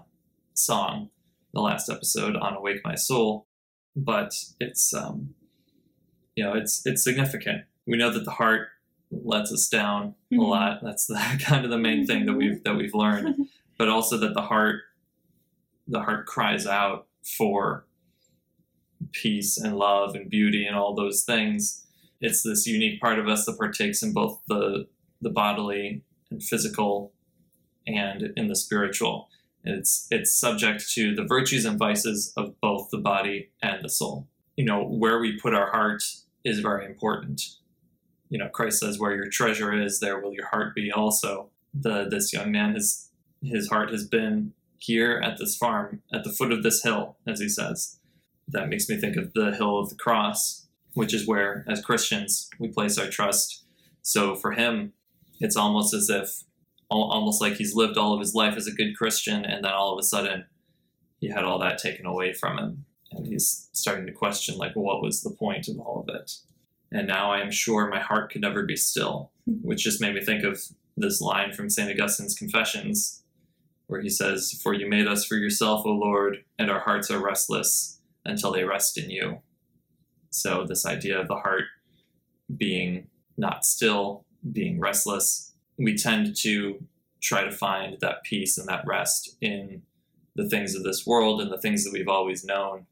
[0.54, 1.10] song,
[1.54, 3.46] the last episode on "Awake My Soul."
[3.94, 5.34] But it's um,
[6.34, 7.62] you know it's it's significant.
[7.86, 8.68] We know that the heart
[9.10, 10.40] lets us down mm-hmm.
[10.40, 10.80] a lot.
[10.82, 13.48] That's the, kind of the main thing that we've that we've learned,
[13.78, 14.82] but also that the heart
[15.88, 17.86] the heart cries out for
[19.12, 21.85] peace and love and beauty and all those things.
[22.20, 24.86] It's this unique part of us that partakes in both the
[25.20, 27.12] the bodily and physical
[27.86, 29.28] and in the spiritual.
[29.64, 34.28] It's it's subject to the virtues and vices of both the body and the soul.
[34.56, 36.02] You know, where we put our heart
[36.44, 37.42] is very important.
[38.28, 42.08] You know, Christ says, "Where your treasure is, there will your heart be." Also, the
[42.08, 43.10] this young man his
[43.42, 47.40] his heart has been here at this farm, at the foot of this hill, as
[47.40, 47.98] he says.
[48.48, 50.65] That makes me think of the hill of the cross,
[50.96, 53.64] which is where, as Christians, we place our trust.
[54.00, 54.94] So for him,
[55.40, 56.42] it's almost as if,
[56.88, 59.92] almost like he's lived all of his life as a good Christian, and then all
[59.92, 60.46] of a sudden,
[61.20, 65.02] he had all that taken away from him, and he's starting to question, like, what
[65.02, 66.32] was the point of all of it?
[66.90, 69.56] And now I am sure my heart could never be still, hmm.
[69.60, 70.62] which just made me think of
[70.96, 71.90] this line from St.
[71.90, 73.22] Augustine's Confessions,
[73.86, 77.22] where he says, For you made us for yourself, O Lord, and our hearts are
[77.22, 79.42] restless until they rest in you.
[80.36, 81.64] So, this idea of the heart
[82.56, 86.84] being not still, being restless, we tend to
[87.22, 89.82] try to find that peace and that rest in
[90.34, 92.86] the things of this world and the things that we've always known.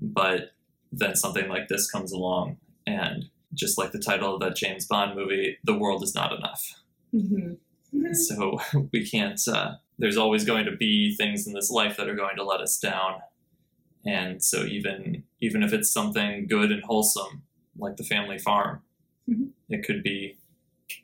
[0.00, 0.52] But
[0.90, 5.14] then something like this comes along, and just like the title of that James Bond
[5.16, 6.82] movie, the world is not enough.
[7.14, 8.12] Mm-hmm.
[8.12, 8.60] So
[8.92, 12.36] we can't, uh, there's always going to be things in this life that are going
[12.36, 13.20] to let us down.
[14.08, 17.42] And so even even if it's something good and wholesome,
[17.76, 18.82] like the family farm,
[19.28, 19.50] Mhm.
[19.68, 20.38] it could be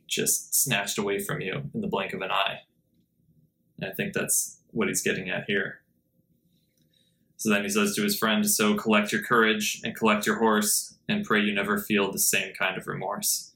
[0.07, 2.61] just snatched away from you in the blink of an eye.
[3.77, 5.83] And I think that's what he's getting at here.
[7.37, 10.97] So then he says to his friend, So collect your courage and collect your horse,
[11.07, 13.53] and pray you never feel the same kind of remorse.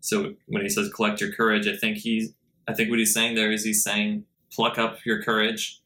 [0.00, 2.30] So when he says collect your courage, I think he
[2.66, 5.82] I think what he's saying there is he's saying pluck up your courage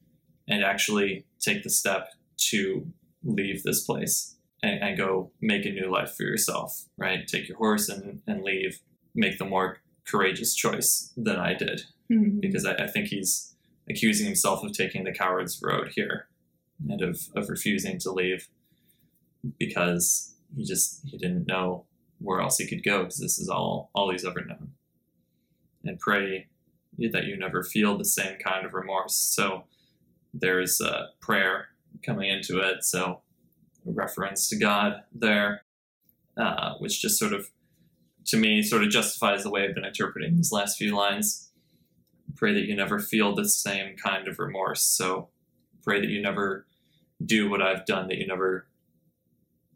[0.47, 2.15] and actually take the step
[2.51, 2.91] to
[3.25, 7.27] leave this place and, and go make a new life for yourself, right?
[7.27, 8.81] Take your horse and, and leave.
[9.15, 11.83] Make the more courageous choice than I did.
[12.11, 12.41] Mhm.
[12.41, 13.55] Because I, I think he's
[13.89, 16.29] accusing himself of taking the coward's road here
[16.89, 18.49] and of, of refusing to leave
[19.59, 21.85] because he just he didn't know
[22.19, 24.73] where else he could go because this is all all he's ever known.
[25.85, 26.49] And pray
[26.99, 29.15] that you never feel the same kind of remorse.
[29.17, 29.65] So
[30.35, 31.69] there's a prayer
[32.03, 32.85] coming into it.
[32.85, 33.23] So
[33.87, 35.63] a reference to God there,
[36.37, 37.49] uh, which just sort of,
[38.27, 41.51] to me, sort of justifies the way I've been interpreting these last few lines.
[42.37, 44.83] Pray that you never feel the same kind of remorse.
[44.85, 45.29] So
[45.83, 46.67] pray that you never
[47.25, 48.67] do what I've done, that you never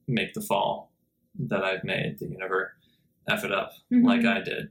[0.06, 0.92] make the fall
[1.38, 2.74] that I've made, that you never
[3.28, 4.04] F it up Mhm.
[4.04, 4.70] like I did.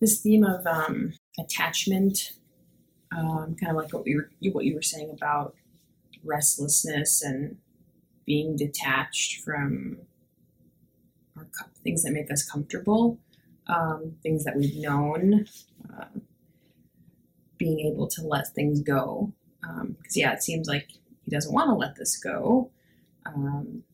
[0.00, 2.32] this theme of um, attachment,
[3.14, 5.54] um, kind of like what we were what you were saying about
[6.24, 7.56] restlessness and
[8.26, 9.98] being detached from
[11.36, 13.18] our co- things that make us comfortable,
[13.66, 15.46] um, things that we've known,
[15.92, 16.06] uh,
[17.58, 19.32] being able to let things go.
[19.60, 20.88] Because yeah, it seems like
[21.24, 22.70] he doesn't want to let this go.
[23.26, 23.84] Um,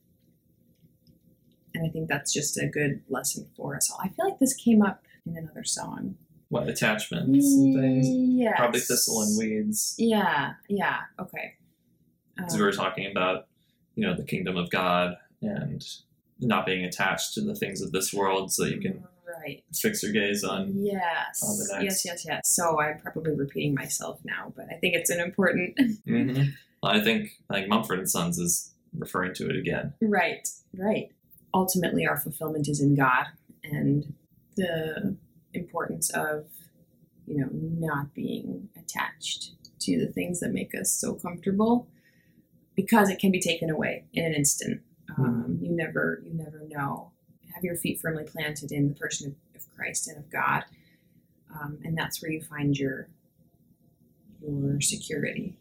[1.75, 4.01] and I think that's just a good lesson for us all.
[4.03, 6.17] I feel like this came up in another song.
[6.49, 8.07] What attachments and things?
[8.09, 8.55] Yes.
[8.57, 9.95] Probably thistle and weeds.
[9.99, 11.55] Yeah, yeah, okay.
[12.37, 13.47] Because Um, we were talking about,
[13.95, 15.83] you know, the kingdom of God and
[16.41, 19.65] not being attached to the things of this world so you can Right.
[19.75, 20.73] fix your gaze on.
[20.77, 21.43] Yes.
[21.43, 22.05] on the Yes, next.
[22.05, 22.41] yes, yes.
[22.49, 25.77] So I'm probably repeating myself now, but I think it's an important.
[26.07, 26.53] Mhm.
[26.83, 29.95] I think like Mumford and Sons is referring to it again.
[30.01, 31.11] right, right.
[31.55, 33.27] Ultimately, our fulfillment is in God,
[33.65, 34.13] and
[34.57, 35.17] the
[35.55, 36.47] importance of,
[37.27, 41.89] you know, not being attached to the things that make us so comfortable,
[42.77, 44.83] because it can be taken away in an instant.
[45.19, 47.11] Um, you never, you never know.
[47.55, 50.65] Have your feet firmly planted in the person of, of Christ and of God,
[51.55, 53.09] um, and that's where you find your
[54.43, 55.57] your security.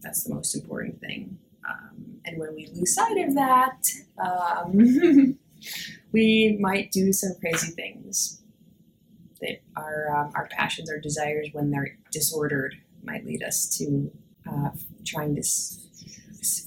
[0.00, 1.38] That's the most important thing.
[1.68, 3.86] Um, and when we lose sight of that,
[4.18, 5.38] um,
[6.12, 8.42] we might do some crazy things.
[9.42, 14.10] That our um, our passions, our desires, when they're disordered, might lead us to
[14.50, 14.70] uh,
[15.04, 15.42] trying to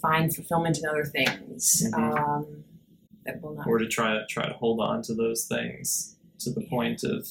[0.01, 2.17] find fulfillment in other things Mhm.
[2.19, 2.63] um,
[3.25, 3.67] that will not.
[3.67, 6.69] Or to try to try to hold on to those things to the Yeah.
[6.69, 7.27] point of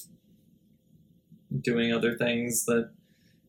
[1.61, 2.91] doing other things that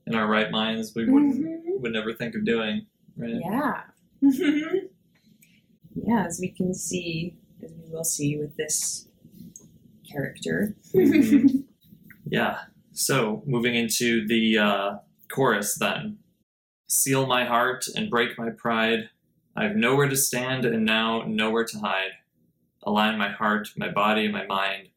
[0.06, 1.80] in our right minds we wouldn't Mhm.
[1.82, 2.86] would never think of doing.
[3.16, 3.40] Right?
[3.42, 3.84] Yeah.
[5.96, 9.08] yeah, as we can see, as we will see with this
[10.10, 10.76] character.
[10.94, 11.64] Mhm.
[12.26, 12.62] Yeah.
[12.94, 14.98] So moving into the uh,
[15.30, 16.20] chorus then.
[16.88, 19.10] Seal my heart and break my pride.
[19.56, 22.12] I've nowhere to stand and now nowhere to hide.
[22.84, 24.90] Align my heart, my body, my mind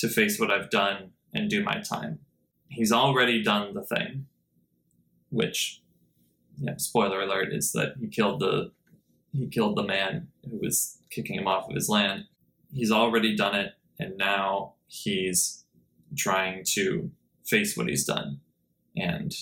[0.00, 2.20] to face what I've done and do my time.
[2.68, 4.26] He's already done the thing,
[5.28, 5.82] which,
[6.58, 8.72] yeah, spoiler alert, is that he killed the
[9.32, 12.24] he killed the man who was kicking him off of his land.
[12.72, 15.64] He's already done it, and now he's
[16.16, 17.12] trying to
[17.46, 18.40] face what he's done
[18.96, 19.32] and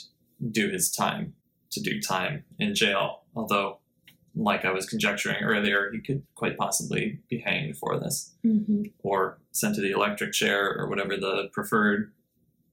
[0.50, 1.34] do his time
[1.70, 3.22] to do time in jail.
[3.34, 3.78] Although,
[4.34, 8.84] like I was conjecturing earlier, he could quite possibly be hanged for this Mm-hmm.
[9.00, 12.12] or sent to the electric chair or whatever the preferred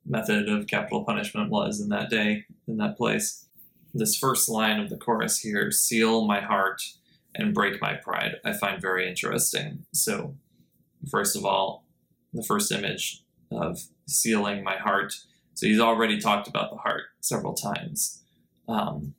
[0.05, 3.47] method of capital punishment was in that day, in that place.
[3.93, 6.81] This first line of the chorus here, seal my heart
[7.33, 9.85] and break my pride, I find very interesting.
[9.93, 10.35] So,
[11.09, 11.85] first of all,
[12.33, 15.13] the first image of sealing my heart.
[15.53, 18.21] So, he's already talked about the heart several times.
[18.67, 19.15] Um,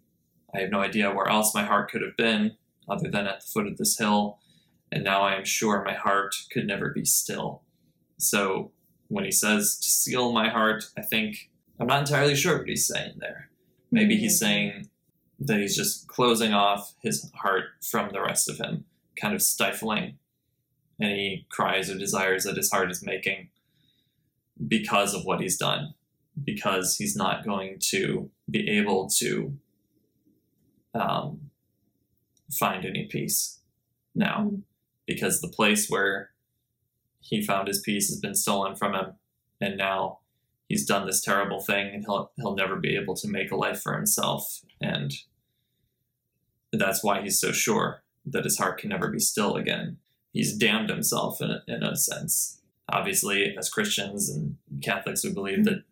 [0.54, 2.56] I have no idea where else my heart could have been
[2.88, 4.38] other than at the foot of this hill
[4.90, 7.62] and now I am sure my heart could never be still.
[8.18, 8.72] So
[9.08, 12.86] when he says to seal my heart, I think I'm not entirely sure what he's
[12.86, 13.50] saying there.
[13.90, 14.88] Maybe he's saying
[15.40, 18.84] that he's just closing off his heart from the rest of him,
[19.20, 20.18] kind of stifling
[21.00, 23.50] any cries or desires that his heart is making
[24.66, 25.92] because of what he's done,
[26.42, 29.56] because he's not going to be able to
[30.94, 31.50] um,
[32.50, 33.60] find any peace
[34.14, 34.52] now
[35.06, 36.30] because the place where
[37.20, 39.14] he found his peace has been stolen from him,
[39.60, 40.20] and now
[40.68, 43.80] he's done this terrible thing, and he'll he'll never be able to make a life
[43.82, 45.12] for himself, and
[46.72, 49.98] that's why he's so sure that his heart can never be still again.
[50.32, 52.60] He's damned himself in a, in a sense.
[52.88, 55.84] Obviously, as Christians and Catholics, we believe that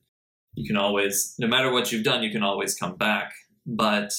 [0.55, 3.33] you can always, no matter what you've done, you can always come back.
[3.67, 4.13] But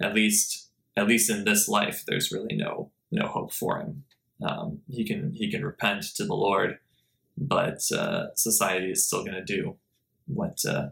[0.00, 4.04] at least, at least in this life, there's really no no hope for him.
[4.44, 6.78] Um, he can he can repent to the Lord,
[7.36, 9.76] but uh, society is still going to do
[10.26, 10.88] what uh,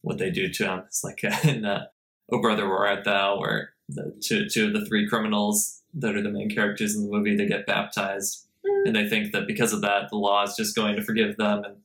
[0.00, 0.82] what they do to him.
[0.86, 1.86] It's like in uh,
[2.30, 6.22] "Oh Brother, Where Art Thou," where the two two of the three criminals that are
[6.22, 9.82] the main characters in the movie they get baptized, and they think that because of
[9.82, 11.64] that, the law is just going to forgive them.
[11.64, 11.76] And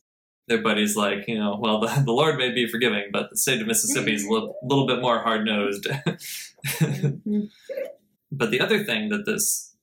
[0.47, 3.61] their buddy's like, you know, well, the, the Lord may be forgiving, but the state
[3.61, 5.87] of Mississippi is a little, bit more hard nosed.
[8.31, 9.75] But the other thing that this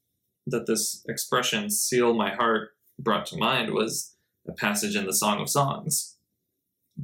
[0.46, 4.14] that this expression "seal my heart" brought to mind was
[4.46, 6.16] a passage in the Song of Songs,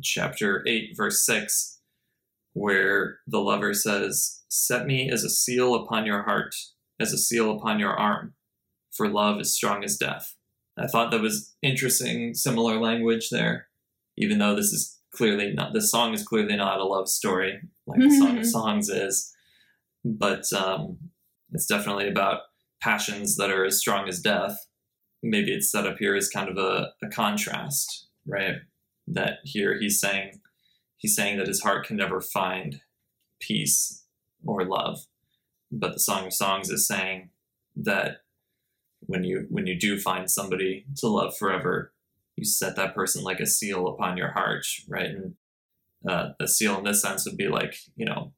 [0.02, 1.80] chapter eight, verse six,
[2.52, 6.54] where the lover says, "Set me as a seal upon your heart,
[7.00, 8.34] as a seal upon your arm,
[8.90, 10.36] for love is strong as death."
[10.78, 13.68] I thought that was interesting, similar language there,
[14.16, 15.74] even though this is clearly not.
[15.74, 19.32] This song is clearly not a love story like the Song of Songs is,
[20.04, 20.98] but um,
[21.52, 22.42] it's definitely about
[22.80, 24.56] passions that are as strong as death.
[25.22, 28.56] Maybe it's set up here as kind of a, a contrast, right?
[29.06, 30.40] That here he's saying
[30.96, 32.80] he's saying that his heart can never find
[33.40, 34.04] peace
[34.44, 35.00] or love.
[35.72, 37.30] But the Song of Songs is saying
[37.76, 38.18] that
[39.06, 41.92] when you when you do find somebody to love forever,
[42.36, 45.10] you set that person like a seal upon your heart, right?
[45.10, 45.34] And
[46.08, 48.32] uh, a seal in this sense would be like you know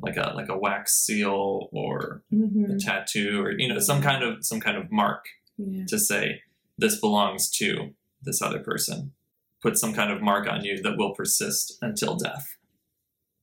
[0.00, 2.84] like a like a wax seal or a Mhm.
[2.84, 5.24] tattoo or you know some kind of some kind of mark
[5.56, 5.84] Yeah.
[5.88, 6.42] to say
[6.76, 9.12] this belongs to this other person
[9.62, 12.56] put some kind of mark on you that will persist until death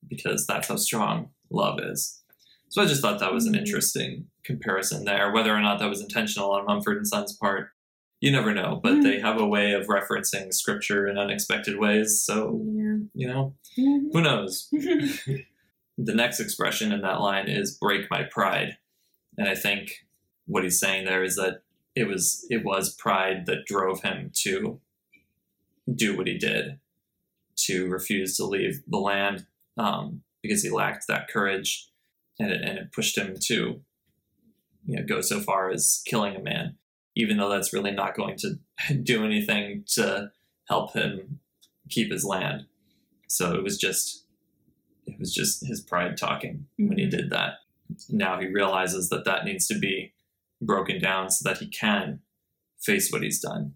[0.08, 2.22] because that's how strong love is
[2.70, 3.60] so i just thought that was an Mhm.
[3.60, 7.70] interesting comparison there whether or not that was intentional on mumford and sons part
[8.22, 12.62] you never know but they have a way of referencing scripture in unexpected ways so
[12.66, 12.98] Yeah.
[13.14, 14.10] you know Mhm.
[14.14, 18.78] who knows the next expression in that line is break my pride
[19.38, 20.06] and i think
[20.46, 21.62] what he's saying there is that
[21.96, 24.80] it was it was pride that drove him to
[25.94, 26.80] do what he did
[27.56, 29.46] to refuse to leave the land
[29.78, 31.88] um, because he lacked that courage
[32.40, 33.80] and it, and it pushed him to
[34.86, 36.76] you know go so far as killing a man
[37.16, 40.32] even though that's really not going to do anything to
[40.68, 41.40] help him
[41.90, 42.66] keep his land
[43.28, 44.26] so it was just
[45.06, 47.12] it was just his pride talking when he Mhm.
[47.12, 47.56] did that.
[48.10, 50.14] Now he realizes that that needs to be
[50.62, 52.22] broken down so that he can
[52.80, 53.76] face what he's done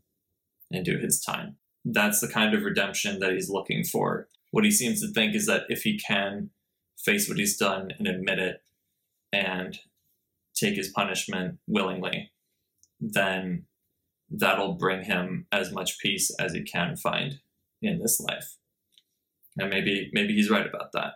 [0.71, 1.57] and do his time.
[1.83, 4.29] That's the kind of redemption that he's looking for.
[4.51, 6.49] What he seems to think is that if he can
[6.97, 8.63] face what he's done and admit it
[9.33, 9.77] and
[10.57, 12.31] take his punishment willingly,
[12.99, 13.65] then
[14.29, 17.39] that'll bring him as much peace as he can find
[17.81, 18.57] in this life.
[19.57, 21.13] And maybe maybe he's right about that.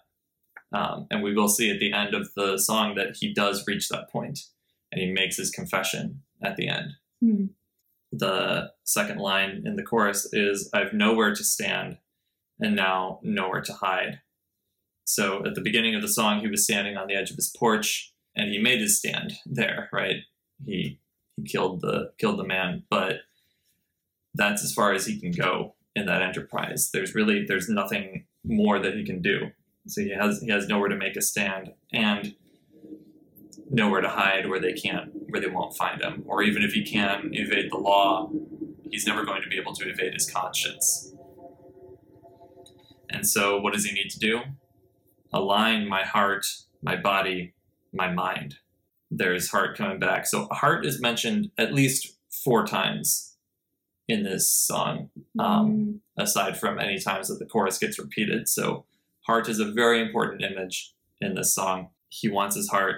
[0.73, 3.89] Um, and we will see at the end of the song that he does reach
[3.89, 4.39] that point
[4.91, 6.91] and he makes his confession at the end.
[7.21, 7.45] Hmm.
[8.11, 11.97] The second line in the chorus is I've nowhere to stand
[12.59, 14.21] and now nowhere to hide.
[15.03, 17.53] So at the beginning of the song, he was standing on the edge of his
[17.57, 20.17] porch and he made his stand there, right?
[20.65, 20.99] He
[21.37, 23.21] he killed the killed the man, but
[24.33, 26.89] that's as far as he can go in that enterprise.
[26.91, 29.51] There's really there's nothing more that he can do.
[29.87, 32.35] So he has he has nowhere to make a stand and
[33.69, 36.23] nowhere to hide where they can't where they won't find him.
[36.25, 38.29] Or even if he can evade the law,
[38.89, 41.13] he's never going to be able to evade his conscience.
[43.09, 44.41] And so what does he need to do?
[45.33, 46.45] Align my heart,
[46.81, 47.53] my body,
[47.93, 48.55] my mind.
[49.09, 50.25] There's heart coming back.
[50.25, 53.35] So heart is mentioned at least four times
[54.07, 58.47] in this song um, aside from any times that the chorus gets repeated.
[58.49, 58.85] So,
[59.27, 61.89] heart is a very important image in this song.
[62.09, 62.97] He wants his heart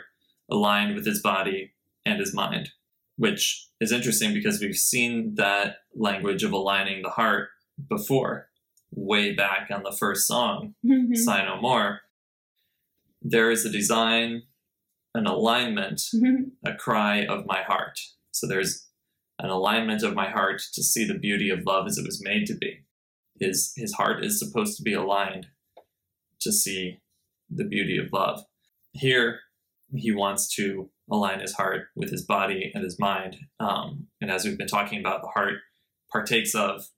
[0.50, 1.74] aligned with his body
[2.06, 2.72] and his mind,
[3.18, 7.50] which is interesting because we've seen that language of aligning the heart
[7.90, 8.48] before,
[8.92, 11.16] way back on the first song, Mhm.
[11.16, 12.02] Sigh No More.
[13.22, 14.44] There is a design,
[15.14, 16.52] an alignment Mhm.
[16.66, 18.00] a cry of my heart.
[18.32, 18.90] So there's
[19.40, 22.46] an alignment of my heart to see the beauty of love as it was made
[22.48, 22.86] to be.
[23.40, 25.48] His his heart is supposed to be aligned
[26.42, 27.02] to see
[27.50, 28.46] the beauty of love.
[28.94, 29.42] Here,
[29.96, 33.38] he wants to align his heart with his body and his mind.
[33.60, 35.60] Um, and as we've been talking about, the heart
[36.12, 36.90] partakes of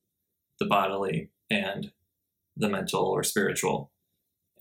[0.60, 1.92] the bodily and
[2.56, 3.92] the mental or spiritual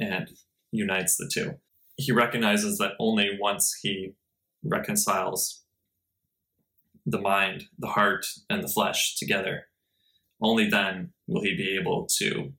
[0.00, 0.30] and
[0.72, 1.60] unites the two.
[1.96, 4.14] He recognizes that only once he
[4.62, 5.62] reconciles
[7.06, 9.66] the mind, the heart, and the flesh together,
[10.40, 12.52] only then will he be able to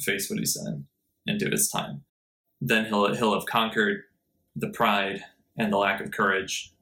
[0.00, 0.86] face what he's done
[1.26, 2.04] and do his time.
[2.60, 4.02] Then he'll he'll have conquered
[4.56, 5.22] the pride
[5.56, 6.72] and the lack of courage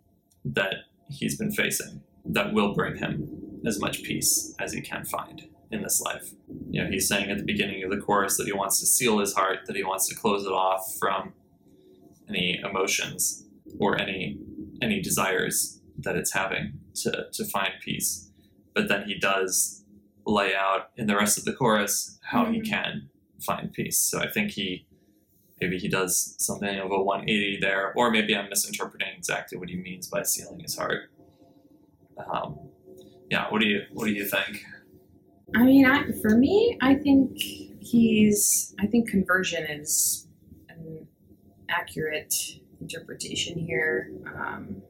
[0.45, 0.75] that
[1.11, 2.03] he's been facing.
[2.25, 6.31] That will bring him as much peace as he can find in this life.
[6.71, 9.19] You know, he's saying at the beginning of the chorus that he wants to seal
[9.19, 11.33] his heart, that he wants to close it off from
[12.29, 13.45] any emotions
[13.79, 14.39] or any
[14.83, 18.31] any desires that it's having to, to find peace.
[18.75, 19.85] But then he does
[20.27, 22.69] lay out in the rest of the chorus how he Mhm.
[22.69, 23.09] can
[23.41, 23.99] find peace.
[23.99, 24.87] So I think he
[25.61, 29.77] maybe he does something of a 180 there, or maybe I'm misinterpreting exactly what he
[29.77, 31.11] means by sealing his heart.
[32.31, 32.59] Um,
[33.31, 34.65] yeah, what do you what do you think?
[35.55, 38.75] I mean, I, for me, I think he's.
[38.81, 40.27] I think conversion is
[40.69, 41.07] an
[41.69, 42.35] accurate
[42.81, 44.11] interpretation here.
[44.27, 44.83] Um,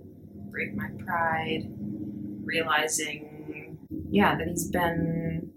[0.51, 1.71] break my pride,
[2.43, 3.79] realizing,
[4.09, 5.51] yeah, that he's been,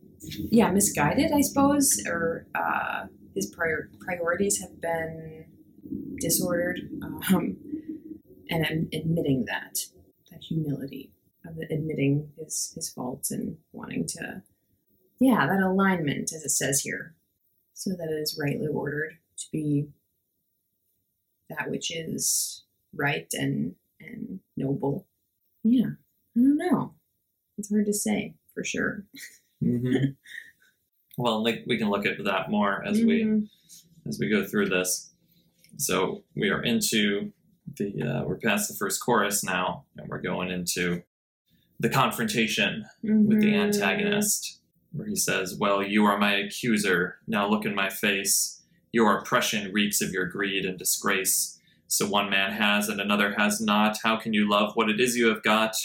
[0.52, 5.46] yeah, misguided, I suppose, or uh, his prior priorities have been
[6.20, 7.56] disordered, um,
[8.50, 9.80] and I'm admitting that
[10.30, 11.14] that humility
[11.46, 14.44] of admitting his his faults and wanting to
[15.20, 17.16] yeah, that alignment, as it says here,
[17.74, 19.88] so that it is rightly ordered to be
[21.50, 22.64] that which is
[22.94, 25.08] right and and noble.
[25.64, 25.88] Yeah,
[26.38, 26.94] I don't know.
[27.58, 29.04] It's hard to say for sure.
[29.64, 30.12] Mm-hmm.
[31.18, 33.50] well, like we can look at that more as we Mhm.
[34.08, 35.12] as we go through this.
[35.78, 37.32] So we are into
[37.78, 41.04] the uh, we're past the first chorus now, and we're going into
[41.80, 43.64] the confrontation with the Mhm.
[43.66, 44.59] antagonist,
[44.92, 47.18] where he says, "Well, you are my accuser.
[47.28, 48.62] Now look in my face.
[48.92, 51.60] Your oppression reeks of your greed and disgrace.
[51.88, 53.98] So one man has and another has not.
[54.04, 55.76] How can you love what it is you have got?"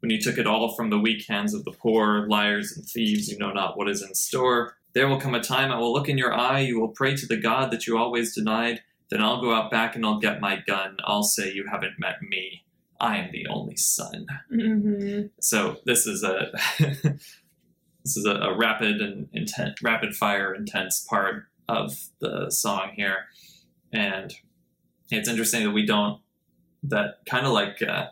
[0.00, 3.28] When you took it all from the weak hands of the poor, liars and thieves,
[3.28, 4.76] you know not what is in store.
[4.94, 7.26] There will come a time I will look in your eye, you will pray to
[7.26, 8.82] the God that you always denied.
[9.10, 10.96] Then I'll go out back and I'll get my gun.
[11.04, 12.64] I'll say you haven't met me.
[13.00, 14.26] I am the only son.
[14.52, 15.30] Mhm.
[15.40, 16.50] So this is a
[18.04, 23.26] this is a, a rapid and intent, rapid fire, intense part of the song here,
[23.92, 24.34] and
[25.10, 26.20] it's interesting that we don't
[26.82, 28.08] that kind of like uh,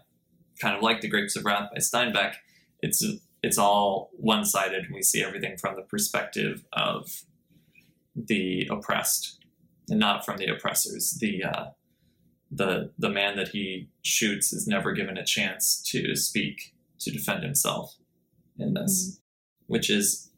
[0.60, 2.34] kind of like the Grapes of Wrath by Steinbeck.
[2.80, 3.04] It's
[3.42, 7.24] it's all one sided, and we see everything from the perspective of
[8.14, 9.38] the oppressed,
[9.88, 11.18] and not from the oppressors.
[11.20, 11.64] The uh,
[12.50, 17.42] the the man that he shoots is never given a chance to speak to defend
[17.42, 17.96] himself
[18.58, 19.19] in this,
[19.70, 20.30] which is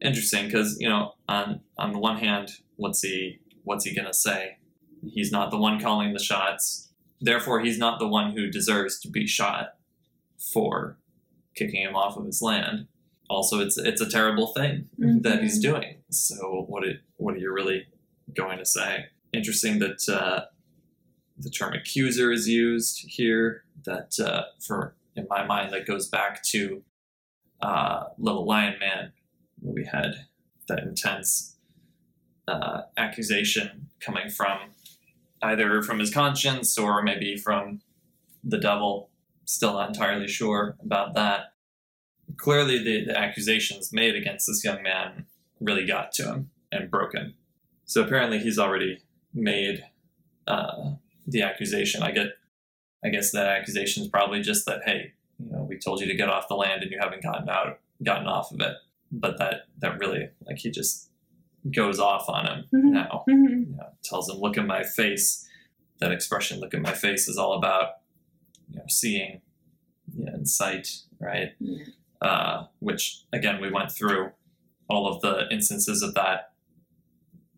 [0.00, 4.56] interesting because you know on on the one hand, what's he what's he gonna say?
[5.04, 6.90] He's not the one calling the shots.
[7.20, 9.74] Therefore, he's not the one who deserves to be shot
[10.52, 10.98] for
[11.54, 12.86] kicking him off of his land.
[13.28, 15.98] Also, it's it's a terrible thing that he's doing.
[16.10, 17.86] So, what it what are you really
[18.34, 19.06] going to say?
[19.32, 20.46] interesting that uh,
[21.38, 23.64] the term accuser is used here.
[23.84, 26.82] That uh, for in my mind that goes back to
[27.62, 29.12] uh, Little Lion Man,
[29.60, 30.26] where we had
[30.68, 31.56] that intense
[32.48, 34.58] uh, accusation coming from
[35.42, 37.80] either from his conscience or maybe from
[38.44, 39.10] the devil.
[39.44, 41.54] Still not entirely sure about that.
[42.36, 45.26] Clearly, the, the accusations made against this young man
[45.60, 47.34] really got to him and broke him.
[47.84, 49.02] So apparently, he's already
[49.34, 49.84] made
[50.46, 50.92] uh,
[51.26, 52.02] the accusation.
[52.02, 52.28] I get,
[53.04, 55.12] I guess that accusation is probably just that hey,
[55.44, 57.78] you know, we told you to get off the land and you haven't gotten out,
[58.02, 58.74] gotten off of it.
[59.10, 61.10] But that that really like he just
[61.70, 62.90] goes off on him Mhm.
[62.92, 63.24] now.
[63.28, 63.66] Mhm.
[63.70, 65.48] You know, tells him, "Look at my face."
[66.00, 67.88] That expression, "Look at my face," is all about
[68.70, 69.42] you know seeing,
[70.16, 70.88] yeah, and sight,
[71.18, 71.52] right?
[71.60, 71.84] Yeah.
[72.22, 74.30] uh, which again we went through
[74.88, 76.52] all of the instances of that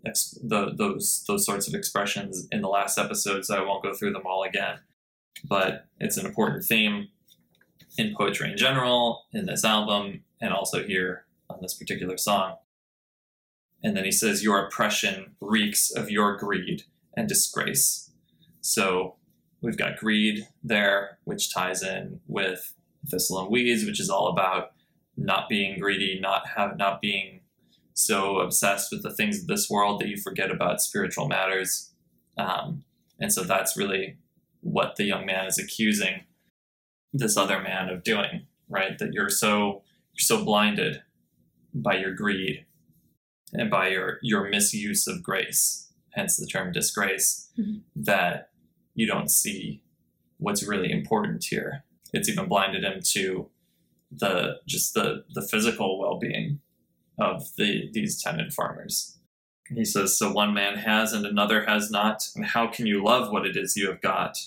[0.07, 3.93] ex- the, those those sorts of expressions in the last episode so i won't go
[3.93, 4.79] through them all again
[5.47, 7.09] but it's an important theme
[7.97, 12.57] in poetry in general in this album and also here on this particular song
[13.83, 16.83] and then he says your oppression reeks of your greed
[17.17, 18.11] and disgrace
[18.61, 19.17] so
[19.61, 22.75] we've got greed there which ties in with
[23.09, 24.73] Thistle and Weeds, which is all about
[25.17, 27.41] not being greedy, not have not being
[27.93, 31.93] so obsessed with the things of this world that you forget about spiritual matters.
[32.37, 32.85] Um,
[33.21, 34.17] and so that's really
[34.61, 36.23] what the young man is accusing
[37.15, 38.99] this other man of doing, right?
[38.99, 41.03] That you're so you're so blinded
[41.73, 42.67] by your greed
[43.53, 47.83] and by your your misuse of grace, hence the term disgrace, Mhm.
[47.97, 48.51] that
[48.95, 49.83] you don't see
[50.39, 53.49] what's really important here it's even blinded him to
[54.11, 56.61] the just the the physical well-being
[57.19, 59.19] of the these tenant farmers
[59.69, 63.33] he says so one man has and another has not and how can you love
[63.33, 64.39] what it is you have got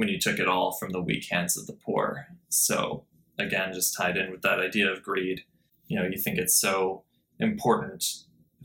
[0.00, 2.26] when you took it all from the weak hands of the poor.
[2.48, 3.04] So
[3.38, 5.42] again just tied in with that idea of greed.
[5.88, 7.04] You know you think it's so
[7.38, 8.06] important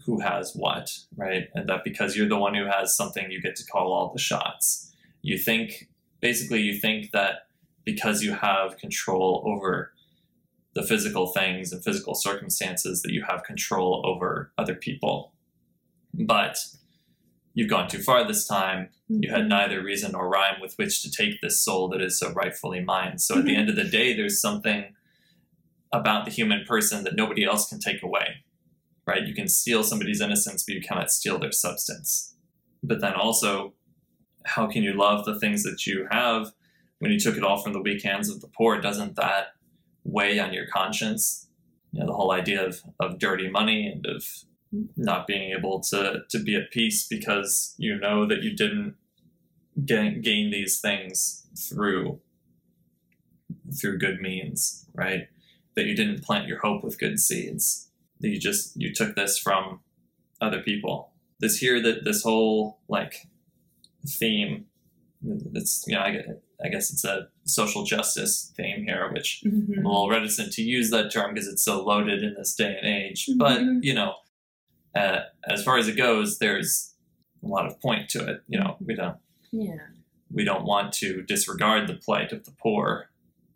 [0.05, 1.49] who has what right?
[1.53, 4.19] And that because you're the one who has something you get to call all the
[4.21, 4.93] shots.
[5.23, 5.89] You think
[6.21, 7.47] basically you think that
[7.83, 9.91] because you have control over
[10.73, 15.33] the physical things and physical circumstances that you have control over other people.
[16.13, 16.59] But
[17.55, 18.89] you've gone too far this time.
[19.07, 19.49] You had mm-hmm.
[19.49, 23.17] neither reason nor rhyme with which to take this soul that is so rightfully mine.
[23.17, 23.61] So at the mm-hmm.
[23.61, 24.93] end of the day, there's something
[25.91, 28.43] about the human person that nobody else can take away,
[29.07, 29.25] right?
[29.25, 32.35] You can steal somebody's innocence, but you cannot steal their substance.
[32.83, 33.73] But then also,
[34.45, 36.51] how can you love the things that you have
[36.99, 38.81] when you took it all from the weak hands of the poor?
[38.81, 39.53] Doesn't that
[40.03, 41.47] weigh on your conscience?
[41.93, 44.25] You know, the whole idea of, of dirty money and of
[44.95, 48.95] not being able to, to be at peace because you know that you didn't
[49.85, 52.19] gain, gain these things through
[53.79, 55.27] through good means, right?
[55.75, 57.89] That you didn't plant your hope with good seeds.
[58.21, 59.81] That you just you took this from
[60.41, 61.11] other people.
[61.39, 63.27] This here that this whole like
[64.07, 64.65] theme
[65.55, 66.25] it's you know I guess,
[66.63, 69.79] I guess it's a social justice theme here which Mhm.
[69.79, 72.77] I'm a little reticent to use that term because it's so loaded in this day
[72.77, 73.83] and age but Mhm.
[73.83, 74.13] you know
[74.95, 76.93] uh, as far as it goes there's
[77.43, 79.17] a lot of point to it you know we don't
[79.51, 79.77] Yeah.
[80.31, 83.09] we don't want to disregard the plight of the poor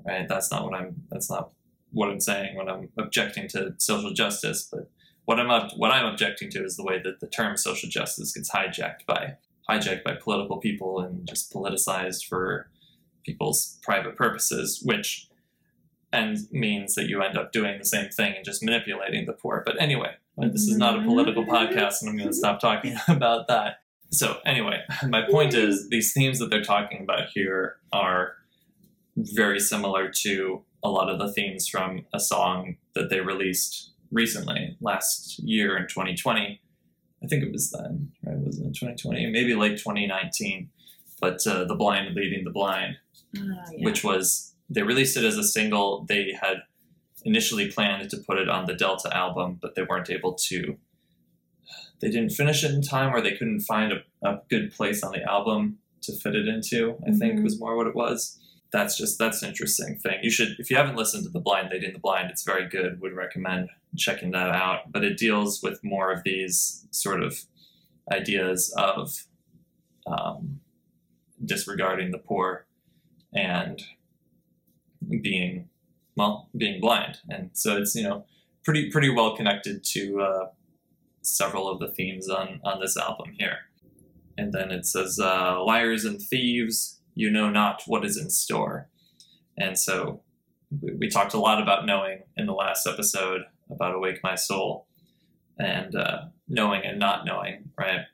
[0.06, 1.52] right that's not what i'm that's not
[1.92, 4.90] what i'm saying when i'm objecting to social justice but
[5.26, 8.34] what i'm ob- what i'm objecting to is the way that the term social justice
[8.34, 9.34] gets hijacked by
[9.70, 12.70] hijacked by political people and just politicized for
[13.26, 15.28] people's private purposes which
[16.12, 19.62] and means that you end up doing the same thing and just manipulating the poor
[19.66, 20.12] but anyway
[20.48, 23.82] this is not a political podcast and i'm going to stop talking about that
[24.12, 28.34] so anyway, my point is these themes that they're talking about here are
[29.16, 34.76] very similar to a lot of the themes from a song that they released recently,
[34.82, 36.60] last year in 2020.
[37.24, 38.40] I think it was then, right?
[38.44, 39.28] Was it 2020?
[39.28, 40.70] Maybe late 2019.
[41.22, 42.96] But uh, The Blind Leading the Blind,
[43.38, 43.86] Ah, yeah.
[43.86, 46.06] which was, they released it as a single.
[46.10, 46.64] They had
[47.26, 50.78] initially planned to put it on the Delta album, but they weren't able to.
[52.00, 55.12] They didn't finish it in time or they couldn't find a, a good place on
[55.12, 57.44] the album to fit it into i think Mhm.
[57.44, 58.40] was more what it was.
[58.72, 60.20] That's just that's an interesting thing.
[60.24, 63.02] You should if you haven't listened to the blind leading the blind it's very good.
[63.02, 64.92] Would recommend checking that out.
[64.94, 67.38] But it deals with more of these sort of
[68.12, 69.26] ideas of
[70.08, 70.62] um,
[71.44, 72.66] disregarding the poor
[73.34, 73.82] and
[75.22, 75.70] being
[76.16, 78.26] well being blind and so it's you know
[78.64, 80.48] pretty pretty well connected to uh,
[81.22, 83.60] several of the themes on on this album here
[84.40, 88.90] and then it says, uh, "Liars and thieves, you know not what is in store."
[89.58, 90.22] And so
[90.82, 94.88] we, we talked a lot about knowing in the last episode about "Awake My Soul,"
[95.60, 98.06] and uh, knowing and not knowing, right?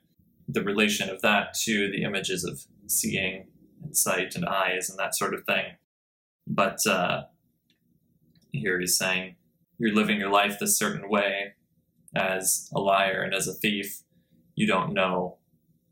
[0.48, 3.46] The relation of that to the images of seeing
[3.82, 5.76] and sight and eyes and that sort of thing.
[6.46, 7.24] But uh,
[8.56, 9.36] here he's saying,
[9.78, 11.54] you're living your life this certain way
[12.14, 14.02] as a liar and as a thief.
[14.54, 15.36] You don't know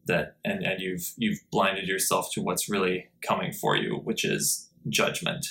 [0.06, 4.70] that, and, and you've you've blinded yourself to what's really coming for you, which is
[4.88, 5.46] judgment.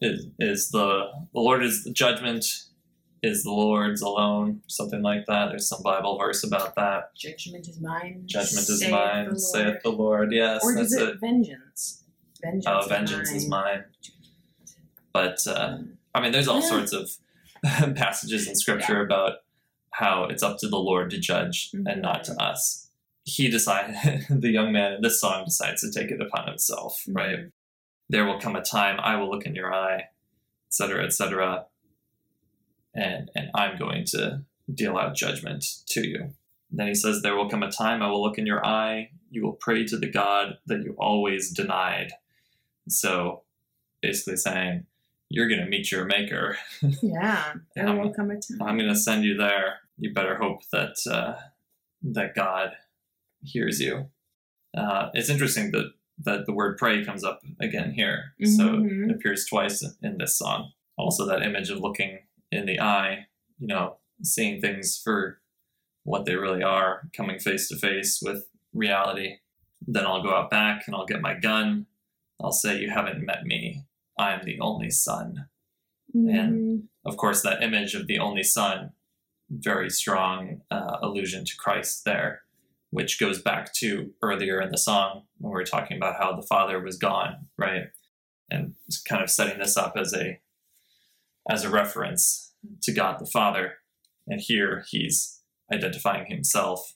[0.00, 2.44] Is, is the the Lord is the judgment
[3.22, 5.48] is the Lord's alone, something like that.
[5.48, 7.14] There's some Bible verse about that.
[7.16, 8.22] Judgment is mine.
[8.26, 10.32] Judgment is saith mine, the saith the Lord.
[10.32, 11.20] Yes, Or that's is it it.
[11.20, 12.04] vengeance?
[12.42, 12.66] Vengeance.
[12.68, 13.84] Oh, vengeance is mine.
[15.12, 15.95] But uh, Mm.
[16.16, 16.68] I mean, there's all Yeah.
[16.68, 17.10] sorts of
[17.96, 19.38] passages in Scripture about
[19.90, 22.90] how it's up to the Lord to judge and not to us.
[23.24, 27.38] He decided, the young man in this song decides to take it upon himself, right?
[27.38, 27.52] Mhm.
[28.08, 30.08] There will come a time I will look in your eye,
[30.68, 31.66] etc., etc.,
[32.94, 34.42] and and I'm going to
[34.72, 36.32] deal out judgment to you.
[36.70, 39.42] Then he says, There will come a time I will look in your eye, you
[39.42, 42.12] will pray to the God that you always denied.
[42.88, 43.42] So
[44.00, 44.86] basically saying,
[45.28, 46.56] You're going to meet your maker.
[47.02, 48.62] Yeah, there will come a time.
[48.62, 49.80] I'm going to send you there.
[49.98, 51.34] You better hope that uh,
[52.02, 52.72] that God
[53.42, 54.06] hears you.
[54.76, 55.90] Uh, it's interesting that
[56.24, 58.34] that the word pray comes up again here.
[58.44, 59.10] So Mhm.
[59.10, 60.72] it appears twice in this song.
[60.96, 62.20] Also, that image of looking
[62.50, 63.26] in the eye,
[63.58, 65.40] you know, seeing things for
[66.04, 69.36] what they really are, coming face to face with reality.
[69.86, 71.86] Then I'll go out back and I'll get my gun.
[72.40, 73.84] I'll say, You haven't met me.
[74.18, 75.46] I'm the only son.
[76.14, 76.54] and
[77.04, 78.92] Of course, that image of the only son,
[79.50, 82.42] very strong uh, allusion to Christ there,
[82.90, 86.46] which goes back to earlier in the song when we were talking about how the
[86.46, 87.84] father was gone, right?
[88.50, 88.74] And
[89.08, 90.40] kind of setting this up as a
[91.48, 93.74] as a reference to God the Father.
[94.26, 95.40] And here he's
[95.72, 96.94] identifying himself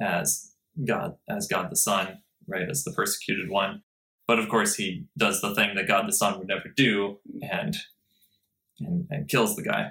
[0.00, 0.52] as
[0.86, 3.82] God, as God the Son, right, as the persecuted one.
[4.30, 7.76] But of course, he does the thing that God the Son would never do, and
[8.78, 9.90] and, and kills the guy.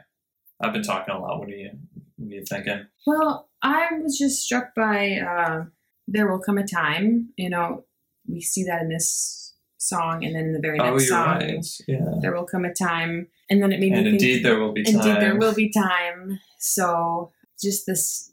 [0.62, 1.40] I've been talking a lot.
[1.40, 1.72] What are you
[2.16, 2.86] what are you thinking?
[3.06, 5.66] Well, I was just struck by uh,
[6.08, 7.34] there will come a time.
[7.36, 7.84] You know,
[8.30, 11.28] we see that in this song, and then in the very oh, next you're song,
[11.40, 11.66] right.
[11.86, 12.06] Yeah.
[12.22, 14.22] there will come a time, and then it made And me think.
[14.22, 14.96] indeed, there will be time.
[14.96, 16.40] Indeed, there will be time.
[16.60, 18.32] So, just this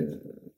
[0.00, 0.04] uh,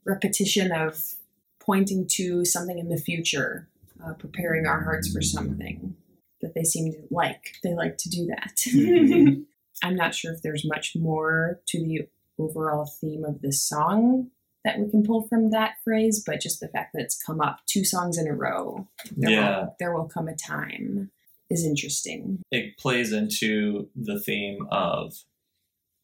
[0.05, 1.14] repetition of
[1.61, 3.69] pointing to something in the future,
[4.05, 5.95] uh, preparing our hearts for something
[6.41, 7.57] that they seem to like.
[7.63, 8.55] They like to do that.
[8.67, 9.45] Mhm.
[9.83, 12.09] I'm not sure if there's much more to the
[12.39, 14.31] overall theme of this song
[14.65, 17.61] that we can pull from that phrase, but just the fact that it's come up
[17.67, 18.87] two songs in a row.
[19.17, 19.61] There Yeah.
[19.61, 21.11] Will, there will come a time
[21.51, 22.43] is interesting.
[22.53, 25.15] it plays into the theme of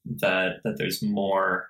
[0.04, 1.68] that that there's more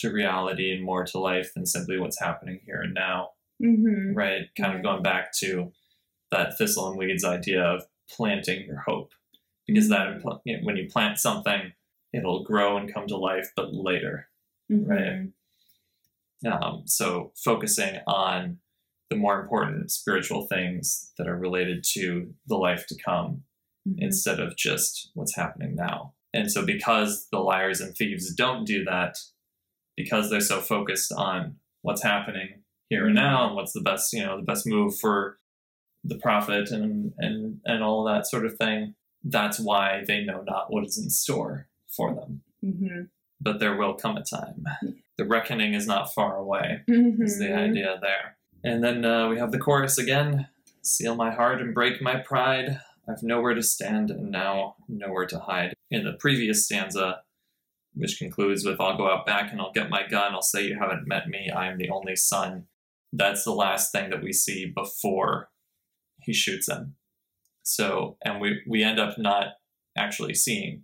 [0.00, 3.30] to reality and more to life than simply what's happening here and now
[3.62, 4.14] Mm-hmm.
[4.14, 5.70] right kind of going back to
[6.32, 9.12] that thistle and weeds idea of planting your hope
[9.68, 11.72] because that you know, when you plant something
[12.12, 14.28] it'll grow and come to life but later
[14.68, 15.28] Right.
[16.50, 18.58] um, so focusing on
[19.10, 23.44] the more important spiritual things that are related to the life to come
[23.86, 23.96] Mhm.
[23.98, 26.14] instead of just what's happening now.
[26.32, 29.18] And so, because the liars and thieves don't do that,
[29.96, 34.24] because they're so focused on what's happening here and now and what's the best, you
[34.24, 35.38] know, the best move for
[36.04, 40.72] the profit and and and all that sort of thing, that's why they know not
[40.72, 42.42] what is in store for them.
[42.64, 43.02] Mm-hmm.
[43.40, 44.64] But there will come a time.
[45.18, 47.22] The reckoning is not far away Mm-hmm.
[47.22, 48.38] is the idea there.
[48.64, 50.48] And then uh, we have the chorus again
[50.82, 52.80] Seal my heart and break my pride.
[53.08, 55.74] I've nowhere to stand and now nowhere to hide.
[55.92, 57.22] In the previous stanza,
[57.94, 60.78] which concludes with I'll go out back and I'll get my gun, I'll say you
[60.78, 62.66] haven't met me, I am the only son.
[63.12, 65.50] That's the last thing that we see before
[66.22, 66.96] he shoots him.
[67.62, 69.54] So, and we, we end up not
[69.96, 70.82] actually seeing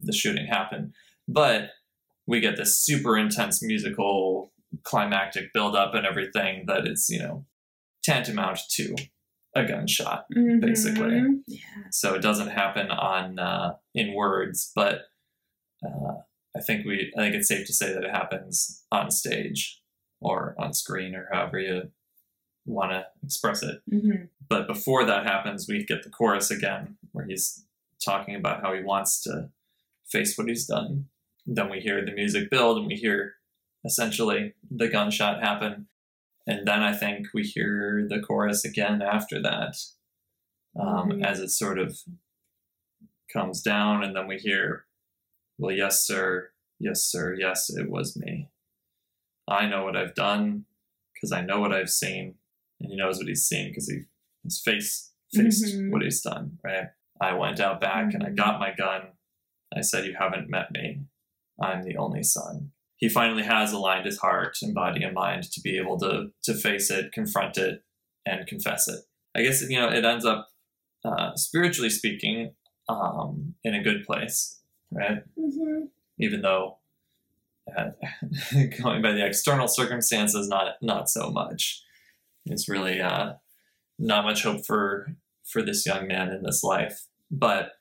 [0.00, 0.92] the shooting happen.
[1.26, 1.70] But
[2.26, 4.52] we get this super intense musical
[4.84, 7.46] climactic buildup and everything that is, you know,
[8.02, 8.94] tantamount to
[9.54, 10.26] a gunshot.
[10.60, 11.10] basically.
[11.10, 11.34] Mm-hmm.
[11.46, 11.58] Yeah.
[11.90, 15.02] So it doesn't happen on uh, in words, but
[15.84, 16.22] uh,
[16.56, 19.80] I think we I think it's safe to say that it happens on stage
[20.20, 21.90] or on screen or however you
[22.66, 23.80] want to express it.
[23.90, 24.24] Mm-hmm.
[24.48, 27.64] But before that happens, we get the chorus again where he's
[28.04, 29.50] talking about how he wants to
[30.06, 31.06] face what he's done.
[31.46, 33.34] Then we hear the music build and we hear
[33.84, 35.88] essentially the gunshot happen.
[36.44, 39.76] and then I think we hear the chorus again after that,
[40.74, 41.24] um, Mhm.
[41.24, 41.96] as it sort of
[43.32, 44.86] comes down, and then we hear,
[45.58, 48.48] "Well, yes, sir, yes, sir, yes, it was me.
[49.48, 50.66] I know what I've done
[51.14, 52.36] because I know what I've seen."
[52.80, 54.02] And he knows what he's seen because he
[54.44, 55.90] his face faced Mhm.
[55.90, 56.58] what he's done.
[56.64, 56.88] Right?
[57.20, 58.36] I went out back and I Mhm.
[58.36, 59.12] got my gun.
[59.74, 61.06] I said, "You haven't met me.
[61.60, 65.60] I'm the only son." He finally has aligned his heart and body and mind to
[65.60, 67.84] be able to to face it, confront it,
[68.26, 69.04] and confess it.
[69.34, 70.48] I guess you know it ends up
[71.04, 72.54] uh, spiritually speaking
[72.88, 74.61] um, in a good place,
[74.92, 75.22] right?
[75.38, 75.88] Mhm.
[76.18, 76.78] Even though
[77.76, 77.90] uh,
[78.82, 81.82] going by the external circumstances, not not so much.
[82.46, 83.34] It's really uh,
[83.98, 87.72] not much hope for for this young man in this life, but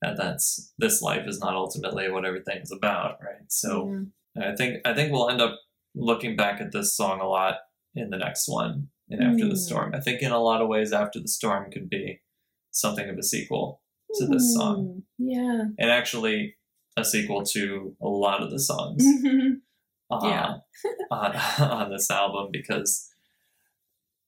[0.00, 3.44] that that's this life is not ultimately what everything's about, right?
[3.48, 3.90] So.
[3.92, 4.04] Yeah.
[4.34, 5.58] I think I think we'll end up
[5.94, 7.56] looking back at this song a lot
[7.94, 9.58] in the next one and after the Mm.
[9.58, 9.94] storm.
[9.94, 12.22] I think in a lot of ways after the storm could be
[12.70, 13.81] something of a sequel
[14.14, 14.76] to this song.
[14.76, 15.62] Mm, Yeah.
[15.78, 16.54] And actually
[16.96, 19.04] a sequel to a lot of the songs
[20.10, 20.54] uh, Yeah.
[21.10, 23.08] on, on this album because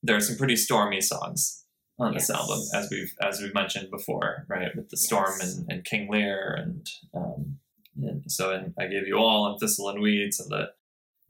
[0.03, 1.65] there are some pretty stormy songs
[1.99, 4.75] on this album as we've as we've mentioned before, right?
[4.75, 5.57] With the storm Yes.
[5.57, 7.59] and, and King Lear and um,
[8.03, 10.71] and so and I gave you all and Thistle and Weeds and the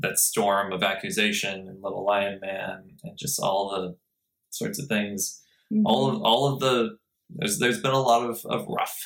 [0.01, 3.97] that storm of accusation and Little Lion Man and just all the
[4.51, 5.41] sorts of things.
[5.85, 6.99] All of all of the
[7.31, 8.99] there's there's been a lot of, of rough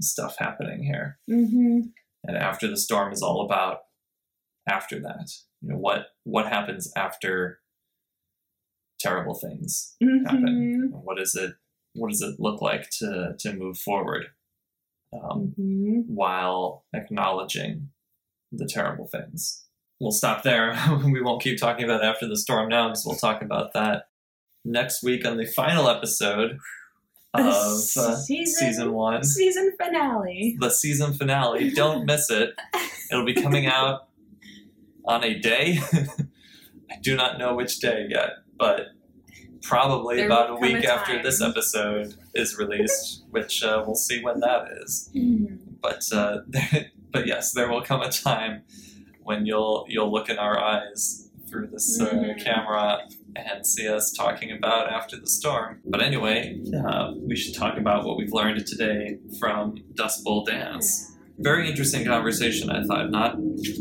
[0.00, 1.18] stuff happening here.
[1.30, 1.92] Mhm.
[2.24, 3.80] And after the storm is all about
[4.68, 5.30] after that.
[5.60, 7.60] You know, what what happens after
[9.00, 10.90] terrible things happen?
[10.92, 11.02] Mhm.
[11.02, 11.54] What is it
[11.94, 14.26] what does it look like to to move forward?
[15.12, 16.06] Um, Mhm.
[16.08, 17.90] while acknowledging
[18.50, 19.64] the terrible things.
[20.00, 20.72] We'll stop there.
[21.04, 24.08] we won't keep talking about after the storm now because we'll talk about that
[24.64, 26.58] next week on the final episode
[27.42, 27.46] of
[27.96, 30.56] uh, Season- season one, Season finale.
[30.60, 31.70] the season finale.
[31.70, 32.50] Don't miss it.
[33.10, 34.08] It'll be coming out
[35.04, 35.78] on a day.
[36.90, 38.88] I do not know which day yet, but
[39.62, 43.96] probably There about a come a week after this episode is released, which uh, we'll
[43.96, 45.58] see when that is Mhm.
[45.80, 46.38] but uh,
[47.12, 48.62] but yes, there will come a time
[49.22, 52.44] when you'll you'll look in our eyes through this uh, Mhm.
[52.44, 53.00] camera
[53.36, 55.80] and see us talking about after the storm.
[55.84, 61.16] But anyway, uh, we should talk about what we've learned today from Dust Bowl Dance.
[61.38, 63.10] Very interesting conversation, I thought.
[63.10, 63.36] Not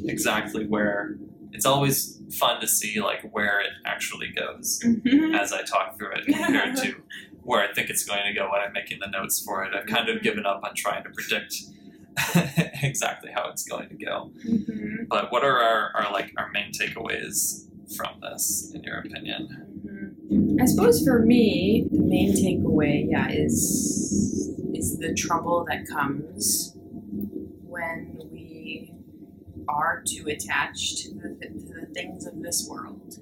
[0.05, 1.17] exactly where.
[1.51, 5.37] It's always fun to see like where it actually goes Mhm.
[5.39, 6.95] as I talk through it compared to
[7.43, 9.71] where I think it's going to go when I'm making the notes for it.
[9.75, 11.53] I've kind of given up on trying to predict
[12.81, 14.31] exactly how it's going to go.
[14.47, 15.07] Mhm.
[15.07, 19.47] But what are our, our like our main takeaways from this, in your opinion?
[20.29, 20.61] Mhm.
[20.61, 26.75] I suppose for me, the main takeaway, yeah, is is the trouble that comes
[27.67, 28.93] when we
[29.67, 33.17] are too attached to the, to the things of this world.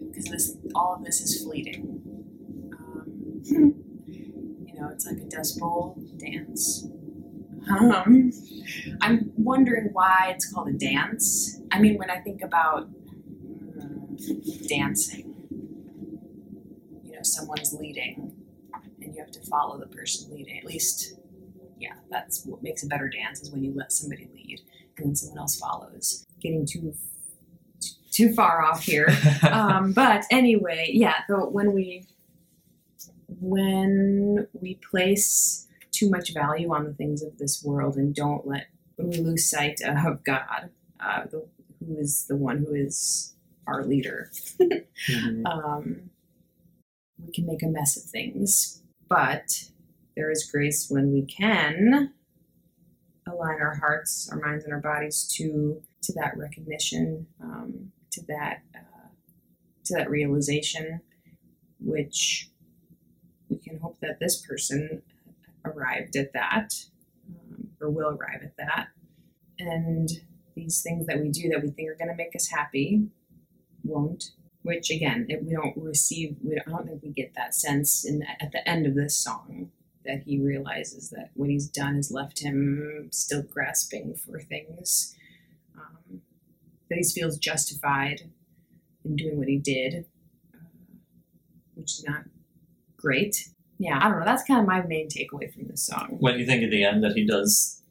[0.00, 2.00] Because this, all of this is fleeting.
[2.76, 6.86] Um, you know, it's like a dust bowl dance.
[7.70, 8.32] Um,
[9.00, 11.60] I'm wondering why it's called a dance.
[11.72, 15.34] I mean, when I think about mm, dancing,
[17.02, 18.32] you know, someone's leading
[19.02, 20.58] and you have to follow the person leading.
[20.58, 21.14] At least,
[21.78, 24.60] yeah, that's what makes a better dance is when you let somebody lead
[24.96, 26.26] and then someone else follows.
[26.40, 26.94] Getting too
[28.10, 29.06] too far off here
[29.50, 31.14] um, but anyway, yeah.
[31.28, 32.04] So when we
[33.40, 35.67] when we place
[35.98, 39.48] too much value on the things of this world and don't let when we lose
[39.48, 40.70] sight of God,
[41.00, 41.46] uh, the,
[41.80, 43.34] who is the one who is
[43.66, 44.30] our leader,
[44.60, 45.46] Mhm.
[45.46, 46.10] um,
[47.24, 48.82] we can make a mess of things.
[49.08, 49.70] But
[50.16, 52.12] there is grace when we can
[53.26, 58.62] align our hearts, our minds, and our bodies to to that recognition, um, to that
[58.74, 59.08] uh,
[59.84, 61.00] to that realization,
[61.80, 62.50] which
[63.48, 65.02] we can hope that this person
[65.68, 66.74] arrived at that,
[67.28, 68.88] um, or will arrive at that,
[69.58, 70.08] and
[70.54, 73.08] these things that we do that we think are going to make us happy
[73.84, 74.32] won't.
[74.62, 78.04] Which again, if we don't receive, we don't, I don't think we get that sense
[78.04, 79.70] in at the end of this song
[80.04, 85.14] that he realizes that what he's done has left him still grasping for things.
[85.76, 86.22] Um,
[86.88, 88.22] that he feels justified
[89.04, 90.06] in doing what he did,
[90.54, 90.58] uh,
[91.74, 92.24] which is not
[92.96, 93.50] great.
[93.78, 94.24] Yeah, I don't know.
[94.24, 96.16] That's kind of my main takeaway from this song.
[96.20, 97.82] when you think at the end that he does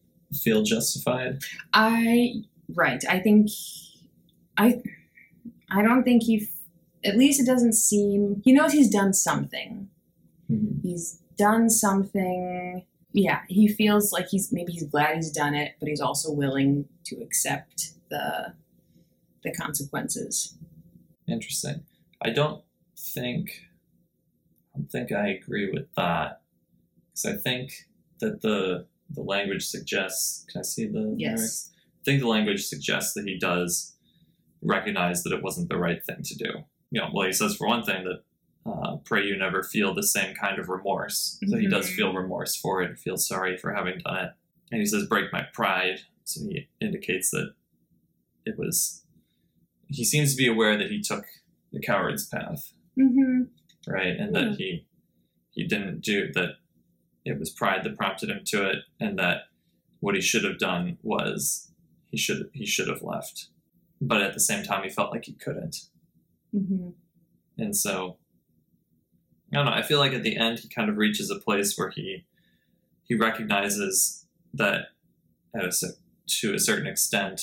[0.44, 1.40] feel justified,
[1.74, 2.44] I
[2.76, 3.04] right.
[3.10, 3.50] I think
[4.58, 4.82] I
[5.70, 6.48] I don't think he.
[7.06, 8.42] At least it doesn't seem.
[8.44, 9.88] He knows he's done something.
[10.52, 10.82] Mhm.
[10.82, 12.86] He's done something.
[13.14, 16.86] Yeah, he feels like he's maybe he's glad he's done it, but he's also willing
[17.06, 18.54] to accept the
[19.44, 20.56] the consequences.
[21.28, 21.84] Interesting.
[22.22, 22.64] I don't
[22.98, 23.67] think
[24.78, 26.42] don't think I agree with that
[27.10, 27.72] because I think
[28.20, 30.46] that the the language suggests.
[30.52, 31.38] Can I see the Yes.
[31.38, 31.72] lyrics?
[31.74, 33.96] I think the language suggests that he does
[34.62, 36.50] recognize that it wasn't the right thing to do.
[36.92, 38.24] You know, well, he says for one thing that
[38.70, 41.40] uh, pray you never feel the same kind of remorse.
[41.48, 44.32] So he does feel remorse for it, feels sorry for having done it,
[44.72, 46.00] and he says break my pride.
[46.26, 47.54] So he indicates that
[48.46, 49.04] it was.
[49.90, 51.24] He seems to be aware that he took
[51.72, 53.44] the coward's path, Mm-hmm.
[53.88, 54.42] Right, and Yeah.
[54.50, 54.86] that he
[55.52, 56.56] he didn't do that.
[57.26, 59.44] It was pride that prompted him to it, and that
[60.00, 61.72] what he should have done was
[62.06, 63.48] he should he should have left,
[64.00, 65.78] but at the same time he felt like he couldn't,
[66.56, 66.90] Mm-hmm.
[67.58, 68.18] and so
[69.52, 69.72] I don't know.
[69.72, 72.26] I feel like at the end he kind of reaches a place where he
[73.04, 74.88] he recognizes that
[75.56, 75.72] at a
[76.28, 77.42] to a certain extent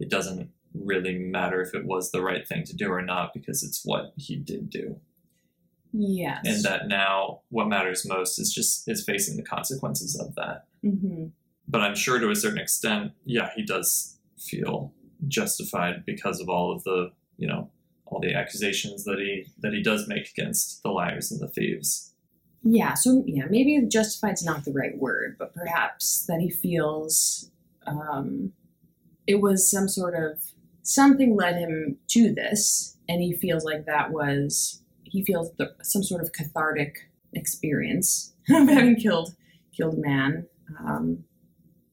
[0.00, 3.62] it doesn't really matter if it was the right thing to do or not because
[3.62, 5.00] it's what he did do
[5.92, 6.40] Yes.
[6.44, 11.26] and that now what matters most is just is facing the consequences of that Mm-hmm.
[11.66, 14.92] but i'm sure to a certain extent yeah he does feel
[15.26, 17.70] justified because of all of the you know
[18.06, 22.14] all the accusations that he that he does make against the liars and the thieves
[22.62, 27.50] Yeah, so yeah, maybe justified's not the right word, but perhaps that he feels
[27.86, 28.52] um,
[29.26, 30.38] it was some sort of
[30.82, 36.02] something led him to this, and he feels like that was he feels the, some
[36.02, 39.34] sort of cathartic experience of having killed
[39.76, 40.46] killed a man,
[40.80, 41.24] um,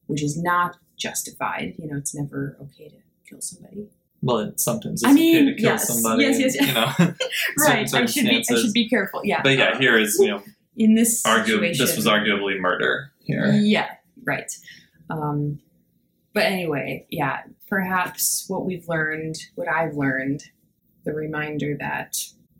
[0.06, 1.74] which is not justified.
[1.78, 2.96] You know, it's never okay to
[3.28, 3.88] kill somebody.
[4.22, 6.68] well it sometimes I mean, okay to kill yes, somebody yes, yes, yes.
[6.68, 7.14] you know
[7.58, 7.94] Right.
[7.94, 8.44] I should be.
[8.50, 9.20] I should be careful.
[9.24, 9.42] Yeah.
[9.42, 10.42] but yeah here is you know
[10.76, 13.94] in this situation, this was arguably murder here Yeah,
[14.24, 14.52] right.
[15.08, 15.60] Um,
[16.34, 20.42] but anyway, yeah, perhaps what we've learned, what I've learned,
[21.04, 22.16] the reminder that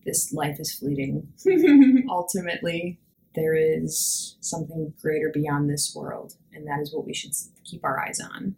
[0.06, 1.28] this life is fleeting.
[2.08, 2.98] Ultimately,
[3.34, 7.32] there is something greater beyond this world, and that is what we should
[7.64, 8.56] keep our eyes on,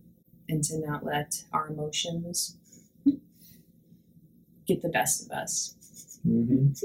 [0.49, 2.57] and to not let our emotions
[4.69, 5.75] get the best of us.
[6.23, 6.69] hmm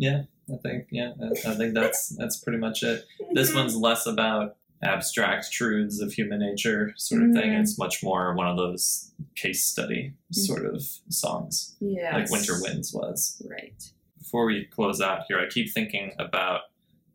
[0.00, 3.04] Yeah, I think yeah, I, I think that's that's pretty much it.
[3.32, 7.50] This one's less about abstract truths of human nature sort of thing.
[7.50, 7.60] Mhm.
[7.60, 12.92] It's much more one of those case study sort of songs, Yeah, like Winter Winds
[12.94, 13.42] was.
[13.48, 13.74] Right.
[14.18, 16.62] Before we close out here, I keep thinking about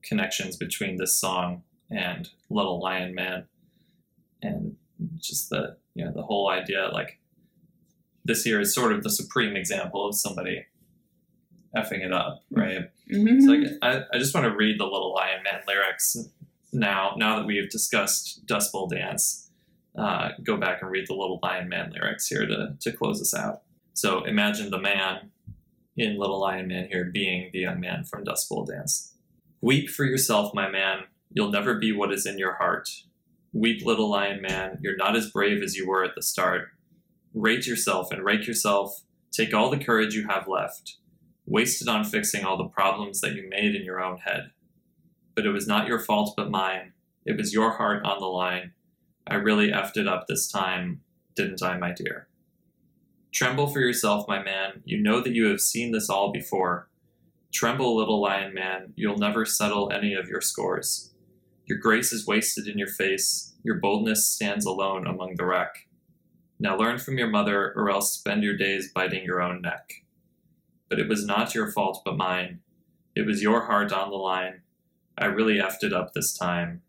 [0.01, 3.45] connections between this song and Little Lion Man,
[4.41, 4.75] and
[5.19, 7.19] just the you know the whole idea like
[8.25, 10.65] this here is sort of the supreme example of somebody
[11.75, 12.89] effing it up, right?
[13.11, 13.41] Mhm.
[13.41, 16.17] So like, I, I just want to read the Little Lion Man lyrics
[16.73, 17.13] now.
[17.17, 19.49] Now that we have discussed Dust Bowl Dance,
[19.97, 23.33] uh, go back and read the Little Lion Man lyrics here to, to close us
[23.33, 23.61] out.
[23.93, 25.31] So imagine the man
[25.95, 29.13] in Little Lion Man here being the young man from Dust Bowl Dance.
[29.61, 31.03] Weep for yourself, my man.
[31.31, 32.89] You'll never be what is in your heart.
[33.53, 34.79] Weep, little lion man.
[34.81, 36.69] You're not as brave as you were at the start.
[37.33, 39.03] Rate yourself and rake yourself.
[39.31, 40.97] Take all the courage you have left
[41.45, 44.51] wasted on fixing all the problems that you made in your own head.
[45.35, 46.93] But it was not your fault but mine.
[47.25, 48.73] It was your heart on the line.
[49.25, 51.01] I really effed it up this time,
[51.35, 52.27] didn't I, my dear?
[53.31, 54.81] Tremble for yourself, my man.
[54.85, 56.89] You know that you have seen this all before.
[57.53, 58.93] Tremble, little lion man.
[58.95, 61.13] You'll never settle any of your scores.
[61.65, 63.53] Your grace is wasted in your face.
[63.63, 65.87] Your boldness stands alone among the wreck.
[66.59, 70.03] Now learn from your mother, or else spend your days biting your own neck
[70.93, 72.59] but it was not your fault but mine.
[73.15, 74.61] It was your heart on the line.
[75.17, 76.81] I really effed it up this time,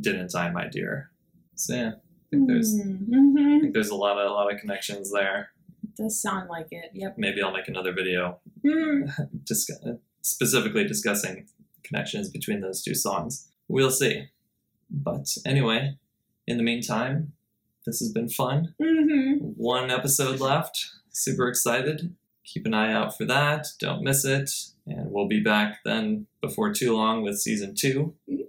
[0.00, 1.10] didn't I, my dear?
[1.54, 3.60] So yeah, I think there's I Mhm.
[3.60, 5.50] think there's a lot of a lot of connections there.
[5.82, 6.90] It does sound like it.
[6.94, 7.16] Yep.
[7.18, 9.44] Maybe I'll make another video Mm.
[9.44, 9.78] discuss,
[10.22, 11.48] specifically discussing
[11.82, 13.48] connections between those two songs.
[13.68, 14.28] We'll see.
[14.90, 15.98] But anyway,
[16.46, 17.32] in the meantime,
[17.86, 18.74] this has been fun.
[18.80, 19.54] Mhm.
[19.56, 20.86] One episode left.
[21.10, 22.14] Super excited.
[22.44, 23.68] Keep an eye out for that.
[23.78, 24.50] Don't miss it.
[24.90, 28.46] And we'll be back then before too long with season two, Mhm.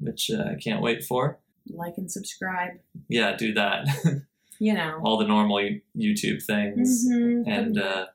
[0.00, 1.38] which uh, I can't wait for.
[1.70, 2.72] Like and subscribe.
[3.08, 3.86] Yeah, do that.
[4.60, 5.00] You know.
[5.02, 5.56] All the normal
[5.96, 7.42] YouTube things Mhm.
[7.48, 8.06] and uh,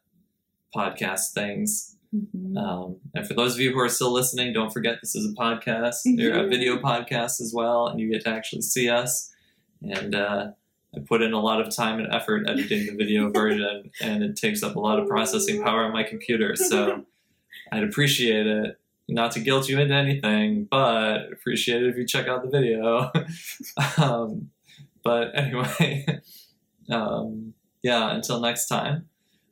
[0.73, 1.97] podcast things.
[2.15, 2.57] Mhm.
[2.57, 5.35] Um, and for those of you who are still listening, don't forget this is a
[5.35, 5.95] podcast.
[6.15, 6.49] They're a Mhm.
[6.49, 9.31] video podcast as well, and you get to actually see us.
[9.81, 10.51] And uh,
[10.95, 14.37] I put in a lot of time and effort editing the video version, and it
[14.37, 16.55] takes up a lot of processing power on my computer.
[16.55, 17.05] So
[17.71, 18.79] I'd appreciate it.
[19.07, 23.11] Not to guilt you into anything, but appreciate it if you check out the video.
[23.97, 24.51] um,
[25.03, 26.21] but anyway,
[26.91, 29.09] um, yeah, until next time,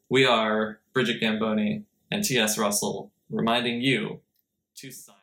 [0.10, 2.58] we are Bridget Gamboni and T.S.
[2.58, 4.20] Russell reminding you
[4.76, 5.17] to sign.